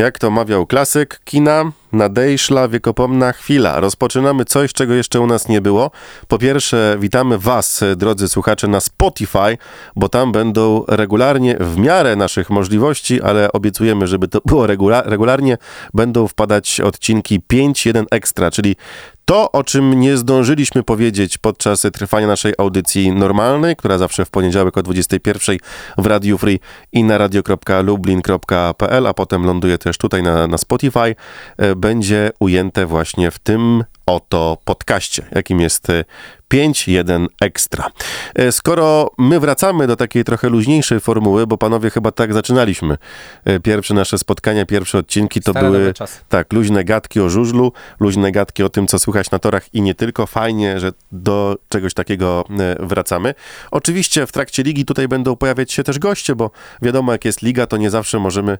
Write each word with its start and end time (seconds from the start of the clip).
Jak 0.00 0.18
to 0.18 0.30
mawiał 0.30 0.66
klasyk 0.66 1.20
kina, 1.24 1.72
nadejszła 1.92 2.68
wiekopomna 2.68 3.32
chwila. 3.32 3.80
Rozpoczynamy 3.80 4.44
coś, 4.44 4.72
czego 4.72 4.94
jeszcze 4.94 5.20
u 5.20 5.26
nas 5.26 5.48
nie 5.48 5.60
było. 5.60 5.90
Po 6.28 6.38
pierwsze, 6.38 6.96
witamy 7.00 7.38
Was, 7.38 7.84
drodzy 7.96 8.28
słuchacze, 8.28 8.68
na 8.68 8.80
Spotify, 8.80 9.58
bo 9.96 10.08
tam 10.08 10.32
będą 10.32 10.84
regularnie, 10.88 11.56
w 11.60 11.76
miarę 11.76 12.16
naszych 12.16 12.50
możliwości, 12.50 13.22
ale 13.22 13.52
obiecujemy, 13.52 14.06
żeby 14.06 14.28
to 14.28 14.40
było 14.44 14.66
regula 14.66 15.02
regularnie, 15.02 15.58
będą 15.94 16.28
wpadać 16.28 16.80
odcinki 16.80 17.40
5.1 17.40 18.04
Extra, 18.10 18.50
czyli 18.50 18.76
to, 19.30 19.52
o 19.52 19.64
czym 19.64 20.00
nie 20.00 20.16
zdążyliśmy 20.16 20.82
powiedzieć 20.82 21.38
podczas 21.38 21.86
trwania 21.92 22.26
naszej 22.26 22.54
audycji 22.58 23.12
normalnej, 23.12 23.76
która 23.76 23.98
zawsze 23.98 24.24
w 24.24 24.30
poniedziałek 24.30 24.76
o 24.76 24.82
21 24.82 25.56
w 25.98 26.06
Radio 26.06 26.38
Free 26.38 26.60
i 26.92 27.04
na 27.04 27.18
radio.lublin.pl, 27.18 29.06
a 29.06 29.14
potem 29.14 29.44
ląduje 29.44 29.78
też 29.78 29.98
tutaj 29.98 30.22
na, 30.22 30.46
na 30.46 30.58
Spotify, 30.58 31.14
e, 31.56 31.76
będzie 31.80 32.30
ujęte 32.38 32.86
właśnie 32.86 33.30
w 33.30 33.38
tym 33.38 33.84
oto 34.06 34.58
podcaście, 34.64 35.26
jakim 35.32 35.60
jest 35.60 35.88
5.1 36.54 37.26
Extra. 37.40 37.90
E, 38.34 38.52
skoro 38.52 39.10
my 39.18 39.40
wracamy 39.40 39.86
do 39.86 39.96
takiej 39.96 40.24
trochę 40.24 40.48
luźniejszej 40.48 41.00
formuły, 41.00 41.46
bo 41.46 41.58
panowie 41.58 41.90
chyba 41.90 42.10
tak 42.10 42.34
zaczynaliśmy. 42.34 42.96
E, 43.44 43.60
pierwsze 43.60 43.94
nasze 43.94 44.18
spotkania, 44.18 44.66
pierwsze 44.66 44.98
odcinki 44.98 45.40
to 45.40 45.50
Stare 45.50 45.70
były 45.70 45.92
tak, 46.28 46.52
luźne 46.52 46.84
gadki 46.84 47.20
o 47.20 47.30
żużlu, 47.30 47.72
luźne 48.00 48.32
gadki 48.32 48.62
o 48.62 48.68
tym, 48.68 48.86
co 48.86 48.98
słychać 48.98 49.30
na 49.30 49.38
torach 49.38 49.74
i 49.74 49.82
nie 49.82 49.94
tylko. 49.94 50.26
Fajnie, 50.26 50.80
że 50.80 50.92
do 51.12 51.56
czegoś 51.68 51.94
takiego 51.94 52.44
e, 52.50 52.86
wracamy. 52.86 53.34
Oczywiście 53.70 54.26
w 54.26 54.32
trakcie 54.32 54.62
ligi 54.62 54.84
tutaj 54.84 55.08
będą 55.08 55.36
pojawiać 55.36 55.72
się 55.72 55.84
też 55.84 55.98
goście, 55.98 56.34
bo 56.34 56.50
wiadomo, 56.82 57.12
jak 57.12 57.24
jest 57.24 57.42
liga, 57.42 57.66
to 57.66 57.76
nie 57.76 57.90
zawsze 57.90 58.18
możemy 58.18 58.58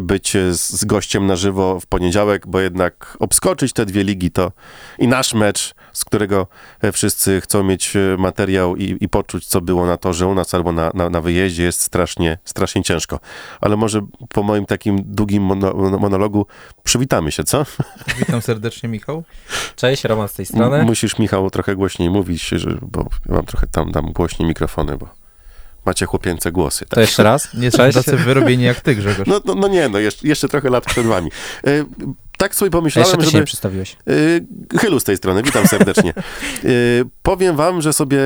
być 0.00 0.36
z 0.50 0.84
gościem 0.84 1.26
na 1.26 1.36
żywo 1.36 1.80
w 1.80 1.86
poniedziałek, 1.86 2.46
bo 2.46 2.60
jednak 2.60 3.16
obskoczyć 3.20 3.72
te 3.72 3.86
dwie 3.86 4.04
ligi 4.04 4.30
to 4.30 4.52
i 4.98 5.08
nasz 5.08 5.34
mecz, 5.34 5.74
z 5.98 6.04
którego 6.04 6.46
wszyscy 6.92 7.40
chcą 7.40 7.62
mieć 7.62 7.94
materiał 8.18 8.76
i, 8.76 8.96
i 9.00 9.08
poczuć, 9.08 9.46
co 9.46 9.60
było 9.60 9.86
na 9.86 9.96
torze 9.96 10.26
u 10.26 10.34
nas 10.34 10.54
albo 10.54 10.72
na, 10.72 10.90
na, 10.94 11.10
na 11.10 11.20
wyjeździe, 11.20 11.62
jest 11.62 11.80
strasznie, 11.80 12.38
strasznie 12.44 12.82
ciężko. 12.82 13.20
Ale 13.60 13.76
może 13.76 14.06
po 14.28 14.42
moim 14.42 14.66
takim 14.66 15.02
długim 15.04 15.42
mono, 15.42 15.74
monologu 15.74 16.46
przywitamy 16.84 17.32
się, 17.32 17.44
co? 17.44 17.64
Witam 18.18 18.42
serdecznie, 18.42 18.88
Michał. 18.88 19.24
Cześć, 19.76 20.04
Roman 20.04 20.28
z 20.28 20.32
tej 20.32 20.46
strony. 20.46 20.76
M 20.76 20.86
musisz, 20.86 21.18
Michał, 21.18 21.50
trochę 21.50 21.76
głośniej 21.76 22.10
mówić, 22.10 22.48
że, 22.48 22.78
bo 22.82 23.06
ja 23.26 23.34
mam 23.34 23.46
trochę 23.46 23.66
tam 23.66 23.92
dam 23.92 24.12
głośniej 24.12 24.48
mikrofony, 24.48 24.96
bo 24.96 25.17
macie 25.84 26.06
chłopięce 26.06 26.52
głosy. 26.52 26.80
Tak? 26.80 26.90
To 26.90 27.00
jeszcze 27.00 27.22
raz. 27.22 27.54
Nie 27.54 27.70
są 27.70 27.90
tacy 27.92 28.16
wyrobieni 28.16 28.64
jak 28.64 28.80
ty, 28.80 28.94
Grzegorz. 28.94 29.28
No, 29.28 29.40
no, 29.44 29.54
no 29.54 29.68
nie, 29.68 29.88
no 29.88 29.98
jeszcze, 29.98 30.28
jeszcze 30.28 30.48
trochę 30.48 30.70
lat 30.70 30.84
przed 30.84 31.06
wami. 31.06 31.30
Y, 31.66 31.84
tak 32.38 32.54
sobie 32.54 32.70
pomyślałem, 32.70 33.06
jeszcze 33.06 33.18
ty 33.18 33.26
żeby... 33.26 33.38
nie 33.38 33.44
przedstawiłeś. 33.44 33.96
Y, 34.08 34.46
Chylu 34.78 35.00
z 35.00 35.04
tej 35.04 35.16
strony, 35.16 35.42
witam 35.42 35.66
serdecznie. 35.66 36.14
Y, 36.64 37.04
powiem 37.22 37.56
wam, 37.56 37.82
że 37.82 37.92
sobie 37.92 38.18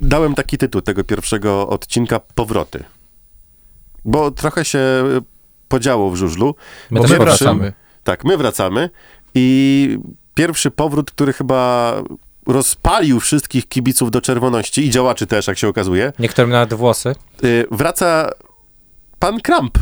dałem 0.00 0.34
taki 0.34 0.58
tytuł 0.58 0.80
tego 0.82 1.04
pierwszego 1.04 1.68
odcinka 1.68 2.20
Powroty. 2.34 2.84
Bo 4.04 4.30
trochę 4.30 4.64
się 4.64 4.80
podziało 5.68 6.10
w 6.10 6.16
żużlu. 6.16 6.54
My 6.90 7.00
my 7.00 7.18
wracamy. 7.18 7.72
Tak, 8.04 8.24
my 8.24 8.36
wracamy 8.36 8.90
i 9.34 9.98
pierwszy 10.34 10.70
powrót, 10.70 11.10
który 11.10 11.32
chyba 11.32 11.94
rozpalił 12.46 13.20
wszystkich 13.20 13.68
kibiców 13.68 14.10
do 14.10 14.20
czerwoności 14.20 14.86
i 14.86 14.90
działaczy 14.90 15.26
też, 15.26 15.46
jak 15.46 15.58
się 15.58 15.68
okazuje, 15.68 16.12
Niektórym 16.18 16.50
nawet 16.50 16.74
włosy. 16.74 17.14
y, 17.44 17.66
wraca 17.70 18.30
pan 19.18 19.40
Kramp. 19.40 19.78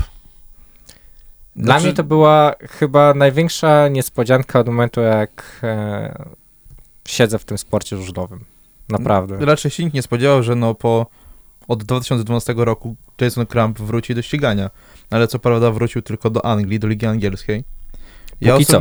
Dla 1.56 1.64
Znaczy- 1.74 1.84
mnie 1.86 1.94
to 1.94 2.04
była 2.04 2.54
chyba 2.70 3.14
największa 3.14 3.88
niespodzianka 3.88 4.60
od 4.60 4.66
momentu, 4.66 5.00
jak 5.00 5.60
e, 5.62 6.24
siedzę 7.08 7.38
w 7.38 7.44
tym 7.44 7.58
sporcie 7.58 7.96
żużlowym. 7.96 8.44
Naprawdę. 8.88 9.44
Raczej 9.44 9.70
się 9.70 9.84
nikt 9.84 9.94
nie 9.94 10.02
spodziewał, 10.02 10.42
że 10.42 10.54
no 10.54 10.74
po 10.74 11.06
od 11.68 11.84
2012 11.84 12.54
roku 12.56 12.96
Jason 13.20 13.46
Crump 13.46 13.78
wróci 13.80 14.14
do 14.14 14.22
ścigania. 14.22 14.70
Ale 15.10 15.28
co 15.28 15.38
prawda 15.38 15.70
wrócił 15.70 16.02
tylko 16.02 16.30
do 16.30 16.44
Anglii, 16.46 16.78
do 16.78 16.88
Ligi 16.88 17.06
Angielskiej. 17.06 17.64
Ja 18.40 18.52
Póki 18.52 18.66
co. 18.66 18.80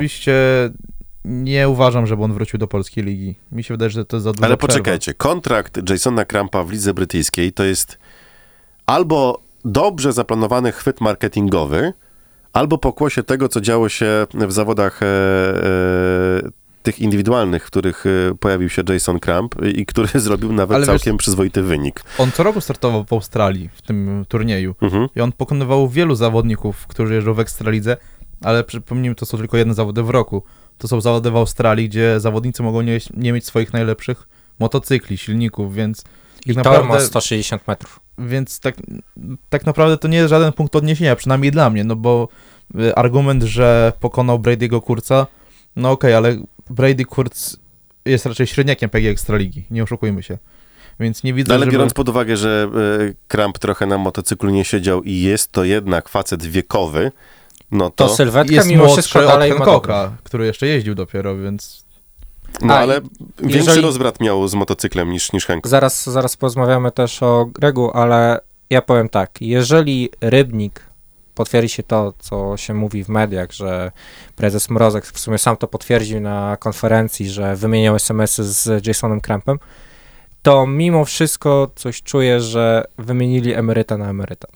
nie 1.26 1.70
uważam, 1.70 2.08
żeby 2.08 2.24
on 2.24 2.34
wrócił 2.34 2.60
do 2.60 2.68
polskiej 2.68 3.04
ligi. 3.04 3.36
Mi 3.52 3.64
się 3.64 3.74
wydaje, 3.74 3.90
że 3.90 4.06
to 4.06 4.18
jest 4.18 4.24
za 4.24 4.34
dużo 4.34 4.46
Ale 4.46 4.58
poczekajcie, 4.58 5.14
kontrakt 5.14 5.90
Jasona 5.90 6.26
Krampa 6.26 6.64
w 6.64 6.72
lidze 6.72 6.94
brytyjskiej 6.94 7.52
to 7.54 7.64
jest 7.64 7.98
albo 8.86 9.42
dobrze 9.66 10.14
zaplanowany 10.14 10.72
chwyt 10.72 11.02
marketingowy, 11.02 11.94
albo 12.54 12.78
pokłosie 12.78 13.24
tego, 13.24 13.50
co 13.50 13.62
działo 13.62 13.90
się 13.90 14.28
w 14.34 14.52
zawodach 14.52 15.04
e, 15.04 15.06
e, 15.06 16.50
tych 16.84 17.00
indywidualnych, 17.00 17.64
w 17.64 17.68
których 17.68 18.06
e, 18.06 18.36
pojawił 18.40 18.70
się 18.70 18.84
Jason 18.90 19.20
Kramp 19.20 19.56
i 19.76 19.86
który 19.86 20.20
zrobił 20.20 20.54
nawet 20.54 20.76
Ale 20.76 20.86
wiesz- 20.86 20.88
całkiem 20.88 21.18
przyzwoity 21.18 21.64
wynik. 21.64 22.04
On 22.18 22.32
co 22.32 22.44
roku 22.44 22.62
startował 22.62 23.04
w 23.06 23.14
Australii 23.14 23.70
w 23.74 23.82
tym 23.82 24.26
turnieju. 24.28 24.76
Mhm. 24.82 25.08
I 25.16 25.22
on 25.22 25.32
pokonywał 25.32 25.90
wielu 25.90 26.16
zawodników, 26.16 26.88
którzy 26.88 27.14
jeżdżą 27.14 27.34
w 27.34 27.40
Ekstralidze, 27.40 27.98
ale 28.42 28.64
przypomnijmy, 28.64 29.16
to 29.16 29.26
są 29.26 29.38
tylko 29.38 29.58
jedne 29.58 29.74
zawody 29.74 30.04
w 30.04 30.10
roku. 30.10 30.44
To 30.80 30.88
są 30.88 31.02
zawody 31.02 31.32
w 31.32 31.36
Australii, 31.36 31.90
gdzie 31.90 32.20
zawodnicy 32.20 32.64
mogą 32.64 32.82
nie, 32.82 33.00
nie 33.18 33.34
mieć 33.34 33.46
swoich 33.46 33.74
najlepszych 33.74 34.28
motocykli, 34.60 35.18
silników, 35.18 35.76
więc 35.76 36.04
I 36.46 36.56
tak 36.56 36.64
tor 36.64 36.74
ma 36.74 36.80
naprawdę- 36.80 37.06
160 37.06 37.68
metrów. 37.68 38.00
Więc 38.18 38.60
tak, 38.60 38.76
tak 39.50 39.66
naprawdę 39.66 39.98
to 39.98 40.08
nie 40.08 40.18
jest 40.18 40.30
żaden 40.30 40.54
punkt 40.54 40.76
odniesienia, 40.76 41.16
przynajmniej 41.16 41.52
dla 41.52 41.70
mnie, 41.70 41.84
no 41.84 41.96
bo 41.96 42.28
y, 42.80 42.96
argument, 42.96 43.44
że 43.44 43.94
pokonał 44.00 44.40
Brady'ego 44.40 44.82
Kurca, 44.82 45.28
no 45.76 45.92
okej, 45.92 46.14
ale 46.14 46.38
Brady 46.70 47.06
Kurz 47.06 47.58
jest 48.06 48.26
raczej 48.26 48.48
średniakiem 48.48 48.90
PG 48.90 49.10
Ekstraligi, 49.10 49.64
nie 49.72 49.84
oszukujmy 49.84 50.24
się. 50.24 50.38
Więc 51.00 51.24
nie 51.24 51.34
widzę, 51.34 51.50
No 51.50 51.56
ale 51.56 51.66
żeby... 51.66 51.72
biorąc 51.72 51.94
pod 51.94 52.10
uwagę, 52.10 52.38
że 52.38 52.70
e, 53.10 53.14
Kramp 53.28 53.60
trochę 53.60 53.86
na 53.86 53.98
motocyklu 53.98 54.50
nie 54.50 54.66
siedział 54.66 55.04
i 55.04 55.14
jest 55.14 55.52
to 55.52 55.64
jednak 55.64 56.10
facet 56.10 56.46
wiekowy, 56.46 57.12
no 57.72 57.90
To 57.90 58.08
to... 58.08 58.16
sylwetka 58.16 58.54
jest 58.56 58.68
mimo 58.70 58.90
wszystko 58.94 59.22
dalej. 59.22 59.52
Hancocka, 59.52 60.12
który 60.24 60.46
jeszcze 60.46 60.68
jeździł 60.68 60.96
dopiero, 60.96 61.38
więc 61.38 61.84
No 62.62 62.74
A, 62.74 62.78
ale 62.78 63.02
większy 63.40 63.58
jeżeli- 63.58 63.82
rozbrat 63.82 64.20
miał 64.20 64.48
z 64.48 64.54
motocyklem 64.54 65.12
niż, 65.12 65.34
niż 65.34 65.46
Hank. 65.46 65.68
Zaraz, 65.68 66.04
zaraz 66.10 66.38
porozmawiamy 66.38 66.92
też 66.92 67.24
o 67.24 67.46
Gregu, 67.46 67.92
ale 67.94 68.40
ja 68.70 68.82
powiem 68.82 69.10
tak, 69.10 69.42
jeżeli 69.42 70.10
Rybnik 70.22 70.90
potwierdzi 71.36 71.70
się 71.70 71.84
to, 71.84 72.14
co 72.20 72.58
się 72.58 72.74
mówi 72.74 73.04
w 73.04 73.10
mediach, 73.10 73.52
że 73.52 73.92
prezes 74.36 74.70
Mrozek 74.70 75.06
w 75.06 75.20
sumie 75.20 75.38
sam 75.38 75.58
to 75.58 75.68
potwierdził 75.68 76.20
na 76.22 76.58
konferencji, 76.60 77.30
że 77.30 77.56
wymieniał 77.56 77.96
SMS-y 77.96 78.44
z 78.44 78.88
Jasonem 78.88 79.22
Crampem, 79.22 79.60
to 80.42 80.68
mimo 80.68 81.06
wszystko 81.06 81.72
coś 81.76 82.04
czuję, 82.04 82.40
że 82.42 82.86
wymienili 82.98 83.54
emeryta 83.54 83.98
na 83.98 84.10
emeryta. 84.10 84.48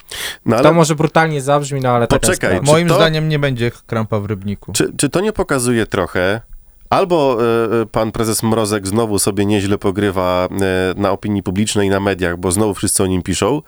No 0.45 0.59
To 0.61 0.73
może 0.73 0.95
brutalnie 0.95 1.41
zabrzmi, 1.41 1.81
no 1.81 1.89
ale 1.89 2.07
tak 2.07 2.21
Poczekaj, 2.21 2.53
jest 2.53 2.65
Czy 2.65 2.71
moim 2.71 2.87
to- 2.87 2.95
zdaniem 2.95 3.29
nie 3.29 3.39
będzie 3.39 3.71
Krampa 3.87 4.19
w 4.19 4.25
Rybniku. 4.25 4.71
Czy, 4.71 4.93
czy 4.97 5.09
to 5.09 5.21
nie 5.21 5.33
pokazuje 5.33 5.85
trochę, 5.85 6.41
albo 6.89 7.37
e, 7.81 7.85
pan 7.85 8.11
prezes 8.11 8.43
Mrozek 8.43 8.87
znowu 8.87 9.19
sobie 9.19 9.45
nieźle 9.45 9.77
pogrywa 9.77 10.47
e, 10.51 11.01
na 11.01 11.11
opinii 11.11 11.43
publicznej 11.43 11.87
i 11.87 11.91
na 11.91 11.99
mediach, 11.99 12.37
bo 12.37 12.51
znowu 12.51 12.73
wszyscy 12.73 13.03
o 13.03 13.07
nim 13.07 13.21
piszą, 13.23 13.61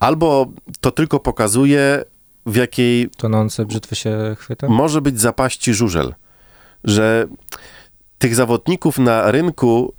albo 0.00 0.46
to 0.80 0.90
tylko 0.90 1.20
pokazuje, 1.20 2.04
w 2.46 2.56
jakiej 2.56 3.10
Tonące 3.16 3.64
brzytwy 3.64 3.96
się 3.96 4.36
chwyta? 4.38 4.68
może 4.68 5.00
być 5.00 5.20
zapaści 5.20 5.74
żużel. 5.74 6.14
Że 6.84 7.26
tych 8.18 8.34
zawodników 8.34 8.98
na 8.98 9.30
rynku 9.30 9.92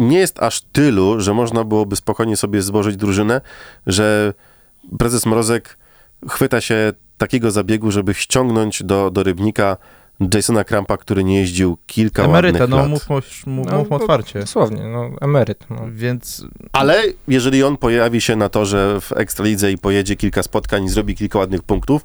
nie 0.00 0.18
jest 0.18 0.42
aż 0.42 0.60
tylu, 0.60 1.20
że 1.20 1.34
można 1.34 1.64
byłoby 1.64 1.96
spokojnie 1.96 2.36
sobie 2.36 2.62
złożyć 2.62 2.96
drużynę, 2.96 3.40
że 3.86 4.34
prezes 4.98 5.26
Mrozek 5.26 5.78
chwyta 6.28 6.60
się 6.60 6.92
takiego 7.18 7.50
zabiegu, 7.50 7.90
żeby 7.90 8.14
ściągnąć 8.14 8.82
do, 8.82 9.10
do 9.10 9.22
Rybnika 9.22 9.76
Jasona 10.34 10.64
Krampa, 10.64 10.96
który 10.96 11.24
nie 11.24 11.40
jeździł 11.40 11.78
kilka 11.86 12.22
Emeryta, 12.24 12.58
ładnych 12.58 12.70
no 12.70 12.76
lat. 12.76 12.88
mów, 12.88 13.06
No, 13.46 13.52
mówmy 13.52 13.88
to- 13.88 13.94
otwarcie. 13.96 14.40
Dosłownie, 14.40 14.82
no 14.82 15.10
emeryt. 15.20 15.64
No. 15.70 15.76
Więc 15.92 16.44
Ale 16.72 17.02
jeżeli 17.28 17.62
on 17.64 17.76
pojawi 17.76 18.20
się 18.20 18.36
na 18.36 18.48
torze 18.48 19.00
w 19.00 19.12
Ekstralidze 19.12 19.72
i 19.72 19.78
pojedzie 19.78 20.16
kilka 20.16 20.42
spotkań 20.42 20.84
i 20.84 20.88
zrobi 20.88 21.14
kilka 21.14 21.38
ładnych 21.38 21.62
punktów, 21.62 22.04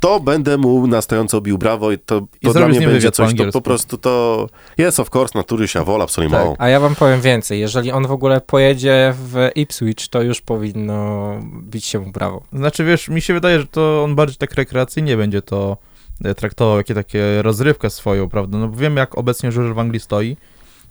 to 0.00 0.20
będę 0.20 0.56
mu 0.56 0.86
na 0.86 1.02
stojąco 1.02 1.40
bił 1.40 1.58
brawo 1.58 1.92
i 1.92 1.98
to, 1.98 2.22
to 2.42 2.52
dla 2.52 2.68
mnie 2.68 2.80
będzie 2.80 3.10
coś, 3.10 3.34
to 3.34 3.52
po 3.52 3.60
prostu 3.60 3.98
to 3.98 4.46
jest 4.78 5.00
of 5.00 5.14
course 5.16 5.38
natury 5.38 5.68
się 5.68 5.84
wola, 5.84 6.04
absolutnie 6.04 6.36
Tak. 6.36 6.44
mało. 6.44 6.56
A 6.58 6.68
ja 6.68 6.80
wam 6.80 6.94
powiem 6.94 7.20
więcej, 7.20 7.60
jeżeli 7.60 7.92
on 7.92 8.06
w 8.06 8.10
ogóle 8.10 8.40
pojedzie 8.40 9.14
w 9.16 9.50
Ipswich, 9.54 10.08
to 10.10 10.22
już 10.22 10.40
powinno 10.40 11.30
bić 11.62 11.84
się 11.84 11.98
mu 11.98 12.12
brawo. 12.12 12.42
Znaczy, 12.52 12.84
wiesz, 12.84 13.08
mi 13.08 13.20
się 13.20 13.34
wydaje, 13.34 13.60
że 13.60 13.66
to 13.66 14.04
on 14.04 14.14
bardziej 14.14 14.36
tak 14.36 14.54
rekreacyjnie 14.54 15.16
będzie 15.16 15.42
to 15.42 15.76
e, 16.24 16.34
traktował, 16.34 16.76
jakie 16.76 16.94
takie 16.94 17.42
rozrywkę 17.42 17.90
swoją, 17.90 18.28
prawda? 18.28 18.58
No 18.58 18.68
bo 18.68 18.76
wiem, 18.76 18.96
jak 18.96 19.18
obecnie 19.18 19.52
żużel 19.52 19.74
w 19.74 19.78
Anglii 19.78 20.00
stoi. 20.00 20.36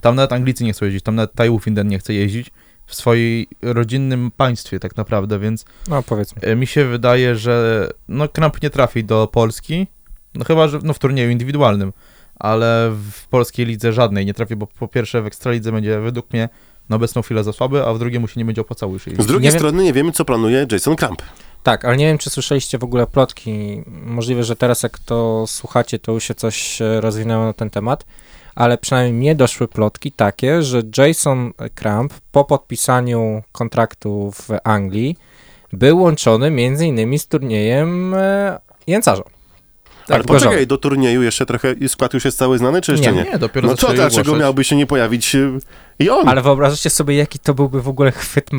Tam 0.02 0.16
nawet 0.16 0.34
Anglicy 0.34 0.64
nie 0.64 0.74
chcą 0.74 0.86
jeździć, 0.86 1.04
tam 1.04 1.16
nawet 1.16 1.34
Ty 1.34 1.50
Wolfinden 1.50 1.88
nie 1.88 2.00
chce 2.00 2.14
jeździć, 2.14 2.52
w 2.86 2.96
swoim 2.96 3.46
rodzinnym 3.62 4.32
państwie 4.38 4.80
tak 4.80 4.98
naprawdę, 4.98 5.40
więc 5.40 5.66
No 5.88 6.04
powiedzmy. 6.04 6.42
e, 6.42 6.56
mi 6.56 6.68
się 6.68 6.86
wydaje, 6.86 7.36
że 7.36 7.88
no 8.08 8.28
Kramp 8.30 8.62
nie 8.62 8.70
trafi 8.70 9.04
do 9.04 9.28
Polski, 9.28 9.88
no 10.36 10.46
chyba, 10.46 10.68
że 10.68 10.80
no 10.84 10.94
w 10.94 11.00
turnieju 11.00 11.30
indywidualnym, 11.30 11.94
ale 12.40 12.92
w 13.12 13.28
polskiej 13.28 13.66
lidze 13.66 13.94
żadnej 13.94 14.26
nie 14.26 14.34
trafi, 14.34 14.56
bo 14.56 14.68
po 14.68 14.88
pierwsze 14.88 15.22
w 15.22 15.26
Ekstralidze 15.26 15.72
będzie 15.72 16.00
według 16.00 16.34
mnie 16.34 16.50
na 16.90 16.96
obecną 16.96 17.22
chwilę 17.22 17.44
za 17.44 17.54
słaby, 17.54 17.86
a 17.86 17.94
w 17.94 18.00
drugiej 18.00 18.20
mu 18.20 18.28
się 18.28 18.34
nie 18.40 18.46
będzie 18.46 18.62
opłacało 18.62 18.94
już. 18.94 19.04
Z 19.04 19.26
drugiej 19.26 19.42
Nie 19.42 19.52
wiem- 19.52 19.60
strony 19.60 19.84
nie 19.84 19.94
wiemy, 19.94 20.12
co 20.12 20.26
planuje 20.26 20.68
Jason 20.72 20.96
Crump. 20.96 21.22
Tak, 21.64 21.86
ale 21.86 21.98
nie 21.98 22.06
wiem, 22.06 22.18
czy 22.18 22.30
słyszeliście 22.30 22.78
w 22.78 22.84
ogóle 22.84 23.08
plotki. 23.08 23.84
Możliwe, 23.88 24.44
że 24.44 24.56
teraz 24.56 24.84
jak 24.84 25.00
to 25.00 25.44
słuchacie, 25.48 26.00
to 26.00 26.12
już 26.12 26.24
się 26.24 26.36
coś 26.36 26.82
e, 26.82 27.02
rozwinęło 27.02 27.46
na 27.46 27.54
ten 27.54 27.70
temat, 27.70 28.06
ale 28.56 28.78
przynajmniej 28.78 29.14
mnie 29.14 29.36
doszły 29.36 29.68
plotki 29.68 30.12
takie, 30.12 30.62
że 30.62 30.82
Jason 30.98 31.52
Crump 31.76 32.14
po 32.32 32.46
podpisaniu 32.46 33.44
kontraktu 33.52 34.32
w 34.32 34.50
Anglii 34.64 35.18
był 35.74 36.02
łączony 36.02 36.52
między 36.52 36.86
innymi 36.88 37.20
z 37.20 37.28
turniejem 37.28 38.14
e, 38.14 38.60
Jęcarza. 38.88 39.24
Ale 40.10 40.24
gorzowy. 40.24 40.46
poczekaj, 40.46 40.68
do 40.68 40.78
turnieju 40.78 41.24
jeszcze 41.24 41.46
trochę 41.46 41.76
skład 41.88 42.14
już 42.14 42.26
jest 42.26 42.38
cały 42.38 42.58
znany, 42.58 42.82
czy 42.82 42.92
jeszcze 42.92 43.14
nie? 43.14 43.24
Nie, 43.24 43.32
Nie, 43.32 43.40
dopiero 43.40 43.68
No 43.68 43.78
co, 43.78 43.94
dlaczego 43.94 44.36
miałby 44.36 44.64
się 44.64 44.76
nie 44.76 44.86
pojawić 44.86 45.36
y, 45.36 45.60
i 46.00 46.10
on? 46.10 46.30
Ale 46.30 46.42
wyobraźcie 46.42 46.90
sobie, 46.90 47.16
jaki 47.16 47.40
to 47.40 47.54
byłby 47.54 47.82
w 47.82 47.88
ogóle 47.88 48.12
chwyt 48.12 48.50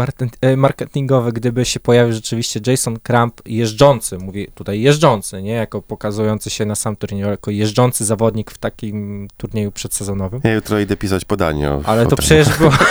e, 0.41 0.57
marketingowy, 0.57 1.33
gdyby 1.33 1.65
się 1.65 1.81
pojawił 1.81 2.13
rzeczywiście 2.15 2.61
Jason 2.67 2.99
Crump 3.03 3.41
jeżdżący, 3.47 4.19
mówię 4.19 4.47
tutaj 4.55 4.81
jeżdżący, 4.81 5.43
nie 5.43 5.53
jako 5.53 5.83
pokazujący 5.83 6.51
się 6.51 6.65
na 6.65 6.75
sam 6.75 6.97
turniej, 6.97 7.23
ale 7.23 7.31
jako 7.31 7.51
jeżdżący 7.51 8.05
zawodnik 8.05 8.51
w 8.51 8.59
takim 8.59 9.29
turnieju 9.37 9.73
przedsezonowym. 9.73 10.41
Ja 10.45 10.55
jutro 10.55 10.79
idę 10.79 10.97
pisać 10.97 11.25
podanie 11.25 11.71
o 11.71 11.81
Ale 11.85 12.03
o 12.03 12.07
to 12.07 12.17
przecież 12.17 12.59
było... 12.59 12.73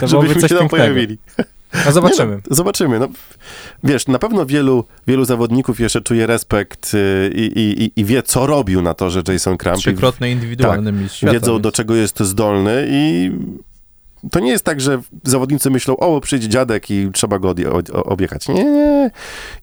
To 0.00 0.06
Żebyśmy 0.06 0.34
się 0.34 0.40
tam 0.40 0.48
pięknego. 0.48 0.68
pojawili. 0.68 1.18
No 1.86 1.92
zobaczymy. 1.92 2.34
Nie, 2.36 2.42
no, 2.50 2.56
zobaczymy. 2.56 2.98
No, 2.98 3.08
wiesz, 3.84 4.06
na 4.06 4.18
pewno 4.18 4.46
wielu, 4.46 4.84
wielu 5.06 5.24
zawodników 5.24 5.80
jeszcze 5.80 6.00
czuje 6.00 6.26
respekt 6.26 6.94
y, 6.94 7.32
i, 7.34 7.60
i, 7.60 8.00
i, 8.00 8.04
wie, 8.04 8.22
co 8.22 8.46
robił 8.46 8.82
na 8.82 8.94
to, 8.94 9.10
że 9.10 9.22
Jason 9.28 9.56
Crump. 9.56 9.78
Trzykrotny 9.78 10.30
indywidualny 10.30 10.92
mistrz 10.92 11.16
świata. 11.18 11.32
wiedzą, 11.32 11.52
więc- 11.52 11.62
do 11.62 11.72
czego 11.72 11.94
jest 11.94 12.20
zdolny 12.20 12.86
i 12.90 13.30
to 14.30 14.40
nie 14.40 14.50
jest 14.50 14.64
tak, 14.64 14.80
że 14.80 15.00
zawodnicy 15.24 15.70
myślą, 15.70 15.96
o, 15.96 16.20
przyjdzie 16.20 16.48
dziadek 16.48 16.90
i 16.90 17.10
trzeba 17.12 17.38
go 17.38 17.54
objechać. 17.92 18.48
Nie, 18.48 18.64
nie. 18.64 19.10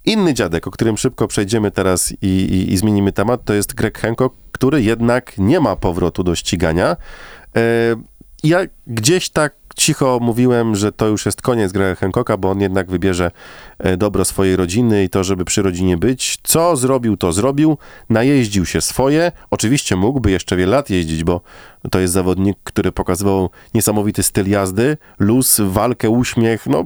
Inny 0.05 0.33
dziadek, 0.33 0.67
o 0.67 0.71
którym 0.71 0.97
szybko 0.97 1.27
przejdziemy 1.27 1.71
teraz 1.71 2.13
i, 2.21 2.25
i, 2.27 2.73
i 2.73 2.77
zmienimy 2.77 3.11
temat, 3.11 3.43
to 3.45 3.53
jest 3.53 3.73
Greg 3.73 3.99
Hancock, 3.99 4.35
który 4.51 4.83
jednak 4.83 5.37
nie 5.37 5.59
ma 5.59 5.75
powrotu 5.75 6.23
do 6.23 6.35
ścigania. 6.35 6.97
E, 7.55 7.95
ja 8.43 8.59
gdzieś 8.87 9.29
tak 9.29 9.53
cicho 9.81 10.19
mówiłem, 10.21 10.75
że 10.75 10.91
to 10.91 11.07
już 11.07 11.25
jest 11.25 11.41
koniec 11.41 11.71
Grega 11.71 11.95
Hancocka, 11.95 12.37
bo 12.37 12.49
on 12.49 12.61
jednak 12.61 12.91
wybierze 12.91 13.31
e, 13.79 13.97
dobro 13.97 14.25
swojej 14.25 14.55
rodziny 14.55 15.03
i 15.03 15.09
to, 15.09 15.23
żeby 15.23 15.45
przy 15.45 15.61
rodzinie 15.61 15.97
być. 15.97 16.37
Co 16.43 16.75
zrobił, 16.75 17.17
to 17.17 17.31
zrobił. 17.31 17.77
Najeździł 18.09 18.65
się 18.65 18.81
swoje. 18.81 19.31
Oczywiście 19.49 19.95
mógłby 19.95 20.31
jeszcze 20.31 20.55
wiele 20.55 20.71
lat 20.71 20.89
jeździć, 20.89 21.23
bo 21.23 21.41
to 21.91 21.99
jest 21.99 22.13
zawodnik, 22.13 22.57
który 22.63 22.91
pokazywał 22.91 23.49
niesamowity 23.73 24.23
styl 24.23 24.49
jazdy, 24.49 24.97
luz, 25.19 25.61
walkę, 25.63 26.09
uśmiech. 26.09 26.67
No, 26.67 26.85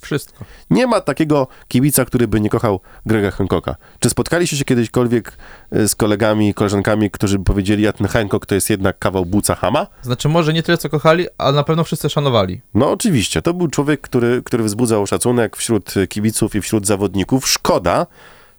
Wszystko. 0.00 0.44
nie 0.70 0.86
ma 0.86 1.00
takiego 1.00 1.46
kibica, 1.68 2.04
który 2.04 2.28
by 2.28 2.40
nie 2.40 2.50
kochał 2.50 2.80
Grega 3.06 3.30
Hancocka. 3.30 3.76
Czy 3.98 4.10
spotkaliście 4.10 4.56
się 4.56 4.64
kiedyśkolwiek 4.64 5.36
e, 5.70 5.88
z 5.88 5.94
kolegami, 5.94 6.54
koleżankami, 6.54 7.10
którzy 7.10 7.38
by 7.38 7.44
powiedzieli, 7.44 7.84
że 7.84 7.92
ten 7.92 8.06
Hancock 8.06 8.46
to 8.46 8.54
jest 8.54 8.70
jednak 8.70 8.98
kawał 8.98 9.26
buca 9.26 9.54
Hama? 9.54 9.86
Znaczy 10.02 10.28
może 10.28 10.52
nie 10.52 10.62
tyle 10.62 10.78
co 10.78 10.88
kochali, 10.88 11.26
ale 11.38 11.52
na 11.56 11.64
pewno 11.64 11.84
wszyscy 11.84 12.10
szanowali. 12.10 12.60
No 12.74 12.90
oczywiście, 12.90 13.42
to 13.42 13.54
był 13.54 13.68
człowiek, 13.68 14.00
który, 14.00 14.42
który 14.44 14.64
wzbudzał 14.64 15.06
szacunek 15.06 15.56
wśród 15.56 15.94
kibiców 16.08 16.54
i 16.54 16.60
wśród 16.60 16.86
zawodników. 16.86 17.48
Szkoda, 17.48 18.06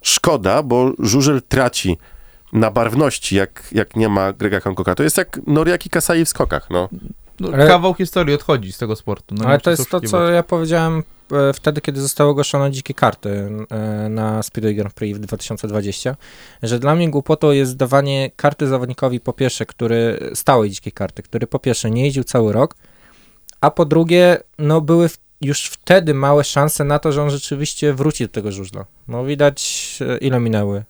szkoda, 0.01 0.63
bo 0.63 0.91
żużel 0.99 1.41
traci 1.49 1.97
na 2.53 2.71
barwności, 2.71 3.35
jak, 3.35 3.63
jak 3.71 3.95
nie 3.95 4.09
ma 4.09 4.33
Grega 4.33 4.59
Hancocka. 4.59 4.95
To 4.95 5.03
jest 5.03 5.17
jak 5.17 5.39
Noriaki 5.47 5.89
Kasai 5.89 6.25
w 6.25 6.29
skokach, 6.29 6.69
no. 6.69 6.89
No, 7.39 7.49
Ale- 7.53 7.67
Kawał 7.67 7.93
historii 7.93 8.35
odchodzi 8.35 8.71
z 8.71 8.77
tego 8.77 8.95
sportu. 8.95 9.35
No, 9.35 9.45
Ale 9.45 9.59
to 9.59 9.71
jest 9.71 9.89
to, 9.89 10.01
co 10.01 10.29
ja 10.29 10.43
powiedziałem 10.43 11.03
wtedy, 11.53 11.81
kiedy 11.81 12.01
zostały 12.01 12.29
ogłoszone 12.29 12.71
dzikie 12.71 12.93
karty 12.93 13.49
e, 13.69 14.09
na 14.09 14.43
Speedway 14.43 14.75
Grand 14.75 14.93
Prix 14.93 15.17
w 15.17 15.21
2020, 15.21 16.15
że 16.63 16.79
dla 16.79 16.95
mnie 16.95 17.09
głupotą 17.09 17.51
jest 17.51 17.77
dawanie 17.77 18.31
karty 18.35 18.67
zawodnikowi 18.67 19.19
po 19.19 19.33
pierwsze, 19.33 19.65
który 19.65 20.29
stałej 20.33 20.69
dzikiej 20.69 20.93
karty, 20.93 21.23
który 21.23 21.47
po 21.47 21.59
pierwsze 21.59 21.91
nie 21.91 22.05
jeździł 22.05 22.23
cały 22.23 22.53
rok, 22.53 22.75
a 23.61 23.71
po 23.71 23.85
drugie, 23.85 24.37
no 24.57 24.81
były 24.81 25.09
już 25.41 25.65
wtedy 25.65 26.13
małe 26.13 26.43
szanse 26.43 26.83
na 26.83 26.99
to, 26.99 27.11
że 27.11 27.23
on 27.23 27.29
rzeczywiście 27.29 27.93
wróci 27.93 28.23
do 28.23 28.29
tego 28.29 28.51
żużla. 28.51 28.85
No 29.07 29.25
widać, 29.25 29.99
e, 30.01 30.17
ile 30.17 30.39
minęły? 30.39 30.83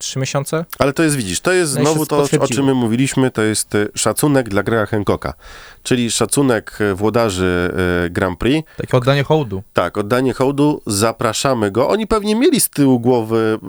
Trzy 0.00 0.18
miesiące? 0.18 0.64
Ale 0.78 0.92
to 0.92 1.02
jest, 1.02 1.16
widzisz, 1.16 1.40
to 1.40 1.52
jest 1.52 1.76
No 1.78 1.80
znowu 1.80 2.06
to, 2.06 2.26
o 2.40 2.48
czym 2.48 2.64
my 2.64 2.74
mówiliśmy, 2.74 3.30
to 3.30 3.42
jest 3.42 3.74
e, 3.74 3.86
szacunek 3.94 4.48
dla 4.48 4.62
Grega 4.62 4.86
Hancocka. 4.86 5.34
Czyli 5.82 6.10
szacunek 6.10 6.78
e, 6.80 6.94
włodarzy 6.94 7.72
e, 8.06 8.10
Grand 8.10 8.38
Prix, 8.38 8.68
Takie 8.76 8.96
oddanie 8.96 9.24
hołdu. 9.24 9.62
Tak, 9.72 9.98
oddanie 9.98 10.32
hołdu, 10.32 10.82
zapraszamy 10.86 11.70
go. 11.70 11.88
Oni 11.88 12.06
pewnie 12.06 12.34
mieli 12.34 12.60
z 12.60 12.70
tyłu 12.70 13.00
głowy 13.00 13.58
y, 13.62 13.66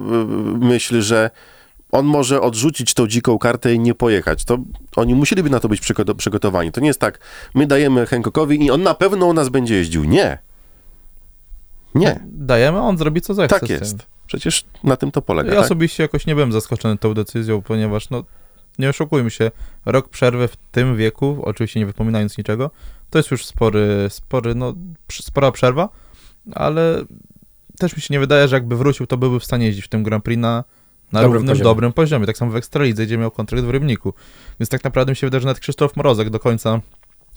myśl, 0.66 1.02
że 1.02 1.30
on 1.92 2.06
może 2.06 2.42
odrzucić 2.42 2.94
tą 2.94 3.08
dziką 3.08 3.38
kartę 3.38 3.74
i 3.74 3.80
nie 3.80 3.96
pojechać. 3.96 4.46
To 4.46 4.58
oni 4.96 5.16
musieliby 5.16 5.50
na 5.50 5.60
to 5.60 5.70
być 5.70 5.82
przygo- 5.82 6.16
przygotowani. 6.16 6.72
To 6.72 6.82
nie 6.82 6.88
jest 6.88 7.00
tak, 7.00 7.20
my 7.56 7.68
dajemy 7.68 8.06
Hancockowi 8.06 8.66
i 8.66 8.72
on 8.72 8.84
na 8.84 8.94
pewno 8.94 9.26
u 9.26 9.34
nas 9.34 9.50
będzie 9.50 9.76
jeździł. 9.76 10.04
Nie. 10.04 10.38
Nie, 11.96 12.20
Dajemy, 12.26 12.80
on 12.80 12.98
zrobi 12.98 13.22
co 13.22 13.34
zechce 13.34 13.60
tak 13.60 13.70
z 13.86 13.90
tym. 13.90 14.00
Przecież 14.32 14.66
na 14.84 14.98
tym 14.98 15.12
to 15.12 15.22
polega, 15.22 15.50
Ja 15.50 15.56
tak? 15.56 15.66
osobiście 15.66 16.04
jakoś 16.04 16.26
nie 16.26 16.36
byłem 16.36 16.52
zaskoczony 16.52 16.98
tą 16.98 17.14
decyzją, 17.14 17.62
ponieważ 17.62 18.10
no, 18.10 18.24
nie 18.80 18.90
oszukujmy 18.90 19.32
się, 19.32 19.52
rok 19.86 20.10
przerwy 20.10 20.48
w 20.48 20.56
tym 20.72 20.98
wieku, 20.98 21.42
oczywiście 21.44 21.80
nie 21.80 21.86
wypominając 21.86 22.38
niczego, 22.38 22.72
to 23.10 23.20
jest 23.20 23.32
już 23.32 23.46
spory, 23.46 24.08
spory, 24.10 24.56
no, 24.56 24.74
spora 25.12 25.52
przerwa, 25.52 25.90
ale 26.54 27.04
też 27.78 27.96
mi 27.96 28.02
się 28.02 28.14
nie 28.14 28.20
wydaje, 28.20 28.48
że 28.48 28.56
jakby 28.56 28.78
wrócił, 28.78 29.08
to 29.08 29.18
byłby 29.18 29.40
w 29.40 29.46
stanie 29.46 29.66
jeździć 29.66 29.86
w 29.86 29.88
tym 29.88 30.04
Grand 30.04 30.24
Prix 30.24 30.40
na, 30.42 30.64
na 31.12 31.22
Dobrym 31.22 31.34
równym, 31.34 31.54
poziomie. 31.54 31.64
dobrym 31.64 31.94
poziomie. 31.94 32.26
Tak 32.26 32.38
samo 32.38 32.52
w 32.52 32.56
Ekstralidze, 32.56 33.06
gdzie 33.06 33.18
miał 33.18 33.32
kontrakt 33.32 33.64
w 33.66 33.70
Rybniku. 33.70 34.14
Więc 34.60 34.70
tak 34.70 34.84
naprawdę 34.84 35.12
mi 35.12 35.16
się 35.16 35.28
wydaje, 35.28 35.42
że 35.42 35.48
nawet 35.48 35.60
Krzysztof 35.60 35.98
Mrozek 35.98 36.30
do 36.30 36.40
końca 36.40 36.82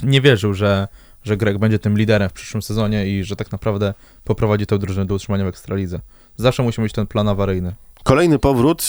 nie 0.02 0.20
wierzył, 0.20 0.54
że, 0.54 0.88
że 1.24 1.36
Greg 1.36 1.58
będzie 1.58 1.78
tym 1.78 1.98
liderem 1.98 2.28
w 2.28 2.32
przyszłym 2.32 2.62
sezonie 2.62 3.06
i 3.06 3.24
że 3.24 3.36
tak 3.36 3.52
naprawdę 3.52 3.94
poprowadzi 4.24 4.66
tę 4.66 4.78
drużynę 4.78 5.06
do 5.06 5.14
utrzymania 5.14 5.44
w 5.44 5.48
Ekstralidze. 5.48 6.00
Zawsze 6.36 6.62
musi 6.62 6.80
mieć 6.80 6.92
ten 6.92 7.06
plan 7.06 7.28
awaryjny. 7.28 7.74
Kolejny 8.04 8.38
powrót 8.38 8.84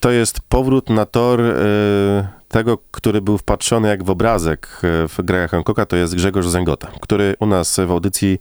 to 0.00 0.10
jest 0.10 0.40
powrót 0.40 0.90
na 0.90 1.06
tor 1.06 1.40
y, 1.40 1.54
tego, 2.48 2.78
który 2.90 3.20
był 3.22 3.38
wpatrzony 3.38 3.88
jak 3.88 4.04
w 4.04 4.10
obrazek 4.10 4.80
y, 5.04 5.08
w 5.08 5.18
Grega 5.18 5.48
Hancocka, 5.48 5.86
to 5.86 5.96
jest 5.96 6.14
Grzegorz 6.14 6.46
Zęgota, 6.46 6.88
który 7.00 7.34
u 7.40 7.46
nas 7.46 7.80
w 7.86 7.90
audycji 7.90 8.38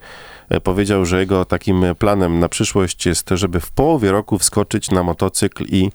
y, 0.53 0.61
powiedział, 0.61 1.05
że 1.05 1.19
jego 1.19 1.45
takim 1.45 1.85
planem 1.99 2.39
na 2.39 2.49
przyszłość 2.49 3.05
jest, 3.05 3.29
żeby 3.31 3.59
w 3.59 3.71
połowie 3.71 4.11
roku 4.11 4.37
wskoczyć 4.37 4.91
na 4.91 5.03
motocykl 5.03 5.63
i, 5.63 5.91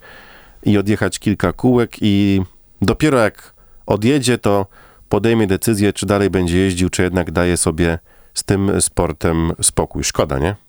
i 0.63 0.77
odjechać 0.77 1.19
kilka 1.19 1.53
kółek 1.53 1.97
i 2.01 2.41
dopiero 2.81 3.19
jak 3.19 3.53
odjedzie, 3.85 4.37
to 4.37 4.65
podejmie 5.09 5.47
decyzję, 5.47 5.93
czy 5.93 6.05
dalej 6.05 6.29
będzie 6.29 6.57
jeździł, 6.57 6.89
czy 6.89 7.03
jednak 7.03 7.31
daje 7.31 7.57
sobie 7.57 7.99
z 8.33 8.43
tym 8.43 8.81
sportem 8.81 9.51
spokój. 9.61 10.03
Szkoda, 10.03 10.39
nie? 10.39 10.66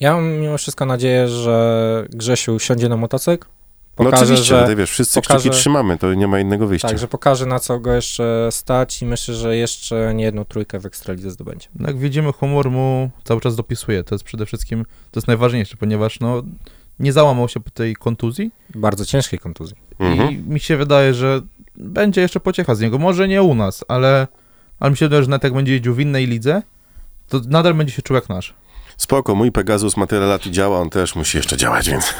Ja 0.00 0.14
mam 0.14 0.30
mimo 0.32 0.58
wszystko 0.58 0.86
nadzieję, 0.86 1.28
że 1.28 2.06
Grzesiu 2.10 2.58
siądzie 2.58 2.88
na 2.88 2.96
motocykl, 2.96 3.48
No 3.98 4.04
pokaże, 4.04 4.22
oczywiście, 4.24 4.44
że 4.60 4.66
ty 4.66 4.76
wiesz, 4.76 4.90
wszyscy 4.90 5.20
pokaże- 5.20 5.40
kciuki 5.40 5.56
trzymamy, 5.56 5.98
to 5.98 6.14
nie 6.14 6.26
ma 6.26 6.40
innego 6.40 6.66
wyjścia. 6.66 6.88
Tak, 6.88 6.98
że 6.98 7.08
pokaże 7.08 7.46
na 7.46 7.58
co 7.58 7.78
go 7.80 7.92
jeszcze 7.92 8.48
stać 8.50 9.02
i 9.02 9.06
myślę, 9.06 9.34
że 9.34 9.56
jeszcze 9.56 10.14
nie 10.14 10.24
jedną 10.24 10.44
trójkę 10.44 10.78
w 10.78 10.86
Ekstralidze 10.86 11.30
zdobędzie. 11.30 11.68
No 11.76 11.86
Jak 11.88 11.98
widzimy, 11.98 12.32
humor 12.32 12.70
mu 12.70 13.10
cały 13.24 13.40
czas 13.40 13.56
dopisuje. 13.56 14.04
To 14.04 14.14
jest 14.14 14.24
przede 14.24 14.46
wszystkim, 14.46 14.84
to 15.10 15.18
jest 15.20 15.28
najważniejsze, 15.28 15.76
ponieważ 15.76 16.20
no, 16.20 16.42
nie 17.00 17.12
załamał 17.12 17.48
się 17.48 17.60
po 17.60 17.70
tej 17.70 17.96
kontuzji 17.96 18.50
Bardzo 18.74 19.04
ciężkiej 19.04 19.38
kontuzji. 19.38 19.76
Mhm. 19.98 20.30
i 20.30 20.36
mi 20.36 20.60
się 20.60 20.76
wydaje, 20.76 21.14
że 21.14 21.40
będzie 21.76 22.20
jeszcze 22.20 22.40
pociecha 22.40 22.74
z 22.74 22.80
niego. 22.80 22.98
Może 22.98 23.28
nie 23.28 23.42
u 23.42 23.54
nas, 23.54 23.84
ale, 23.88 24.26
ale 24.80 24.90
mi 24.90 24.96
się 24.96 25.04
wydaje, 25.06 25.22
że 25.22 25.30
nawet 25.30 25.44
jak 25.44 25.54
będzie 25.54 25.72
jeździł 25.72 25.94
w 25.94 26.00
innej 26.00 26.26
lidze, 26.26 26.62
to 27.28 27.40
nadal 27.48 27.74
będzie 27.74 27.92
się 27.92 28.02
czuł 28.02 28.14
jak 28.14 28.28
nasz. 28.28 28.54
Spoko, 29.00 29.34
mój 29.34 29.52
Pegasus 29.52 29.96
ma 29.96 30.06
tyle 30.06 30.26
lat 30.26 30.46
i 30.46 30.50
działa, 30.50 30.78
on 30.78 30.90
też 30.90 31.14
musi 31.14 31.36
jeszcze 31.36 31.56
działać, 31.56 31.90
więc, 31.90 32.14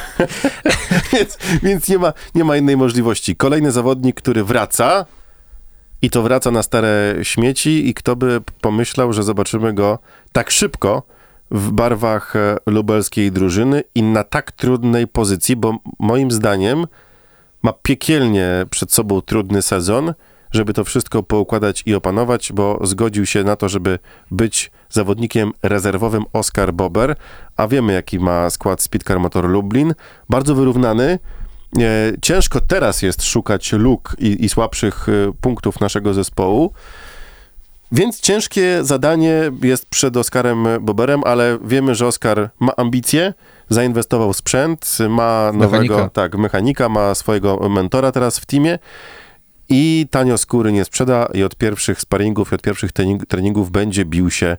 więc, 1.12 1.38
więc 1.62 1.88
nie, 1.88 1.99
ma, 1.99 2.12
nie 2.34 2.44
ma 2.44 2.56
innej 2.56 2.76
możliwości. 2.76 3.37
Kolejny 3.37 3.72
zawodnik, 3.72 4.16
który 4.16 4.44
wraca 4.44 5.06
i 6.02 6.10
to 6.10 6.22
wraca 6.22 6.50
na 6.50 6.62
stare 6.62 7.14
śmieci 7.22 7.88
i 7.88 7.94
kto 7.94 8.16
by 8.16 8.40
pomyślał, 8.60 9.12
że 9.12 9.22
zobaczymy 9.22 9.72
go 9.72 9.99
tak 10.32 10.50
szybko 10.50 11.02
w 11.50 11.70
barwach 11.70 12.37
e, 12.37 12.56
lubelskiej 12.66 13.32
drużyny 13.32 13.82
i 13.94 14.02
na 14.02 14.25
tak 14.25 14.52
trudnej 14.52 15.06
pozycji, 15.06 15.56
bo 15.56 15.78
moim 15.99 16.30
zdaniem 16.30 16.87
ma 17.62 17.72
piekielnie 17.72 18.66
przed 18.70 18.92
sobą 18.92 19.20
trudny 19.20 19.62
sezon. 19.62 20.14
żeby 20.50 20.72
to 20.72 20.84
wszystko 20.84 21.22
poukładać 21.22 21.82
i 21.87 21.94
opanować, 21.94 22.52
bo 22.52 22.78
zgodził 22.82 23.26
się 23.26 23.44
na 23.44 23.56
to, 23.56 23.68
żeby 23.68 23.99
być 24.30 24.70
zawodnikiem 24.90 25.52
rezerwowym 25.62 26.25
Oscar 26.32 26.73
Bober, 26.75 27.16
a 27.56 27.68
wiemy 27.68 27.92
jaki 27.92 28.18
ma 28.20 28.50
skład 28.50 28.82
Speedcar 28.82 29.20
Motor 29.20 29.49
Lublin. 29.49 29.94
Bardzo 30.28 30.54
wyrównany. 30.54 31.18
E, 31.78 32.12
ciężko 32.23 32.61
teraz 32.61 33.02
jest 33.02 33.23
szukać 33.23 33.73
luk 33.73 34.16
i, 34.18 34.44
i 34.44 34.49
słabszych 34.49 35.09
e, 35.09 35.32
punktów 35.40 35.80
naszego 35.80 36.14
zespołu. 36.14 36.73
Więc 37.92 38.20
ciężkie 38.20 38.85
zadanie 38.85 39.50
jest 39.62 39.87
przed 39.87 40.16
Oskarem 40.16 40.66
Boberem, 40.80 41.20
ale 41.25 41.59
wiemy, 41.64 41.94
że 41.94 42.06
Oskar 42.06 42.50
ma 42.61 42.76
ambicje, 42.76 43.35
zainwestował 43.68 44.32
w 44.32 44.37
sprzęt, 44.37 44.99
ma 45.09 45.52
nowego, 45.52 45.82
Mechanika. 45.82 46.09
tak, 46.09 46.38
mechanika, 46.38 46.88
ma 46.88 47.14
swojego 47.14 47.68
mentora 47.68 48.12
teraz 48.12 48.38
w 48.38 48.47
teamie 48.47 48.78
i 49.71 50.07
tanio 50.11 50.39
skóry 50.39 50.73
nie 50.73 50.85
sprzeda 50.85 51.29
i 51.35 51.43
od 51.43 51.57
pierwszych 51.57 52.00
sparingów 52.00 52.53
i 52.53 52.55
od 52.55 52.62
pierwszych 52.62 52.93
trening- 52.93 53.27
treningów 53.27 53.71
będzie 53.71 54.05
bił 54.05 54.31
się 54.31 54.57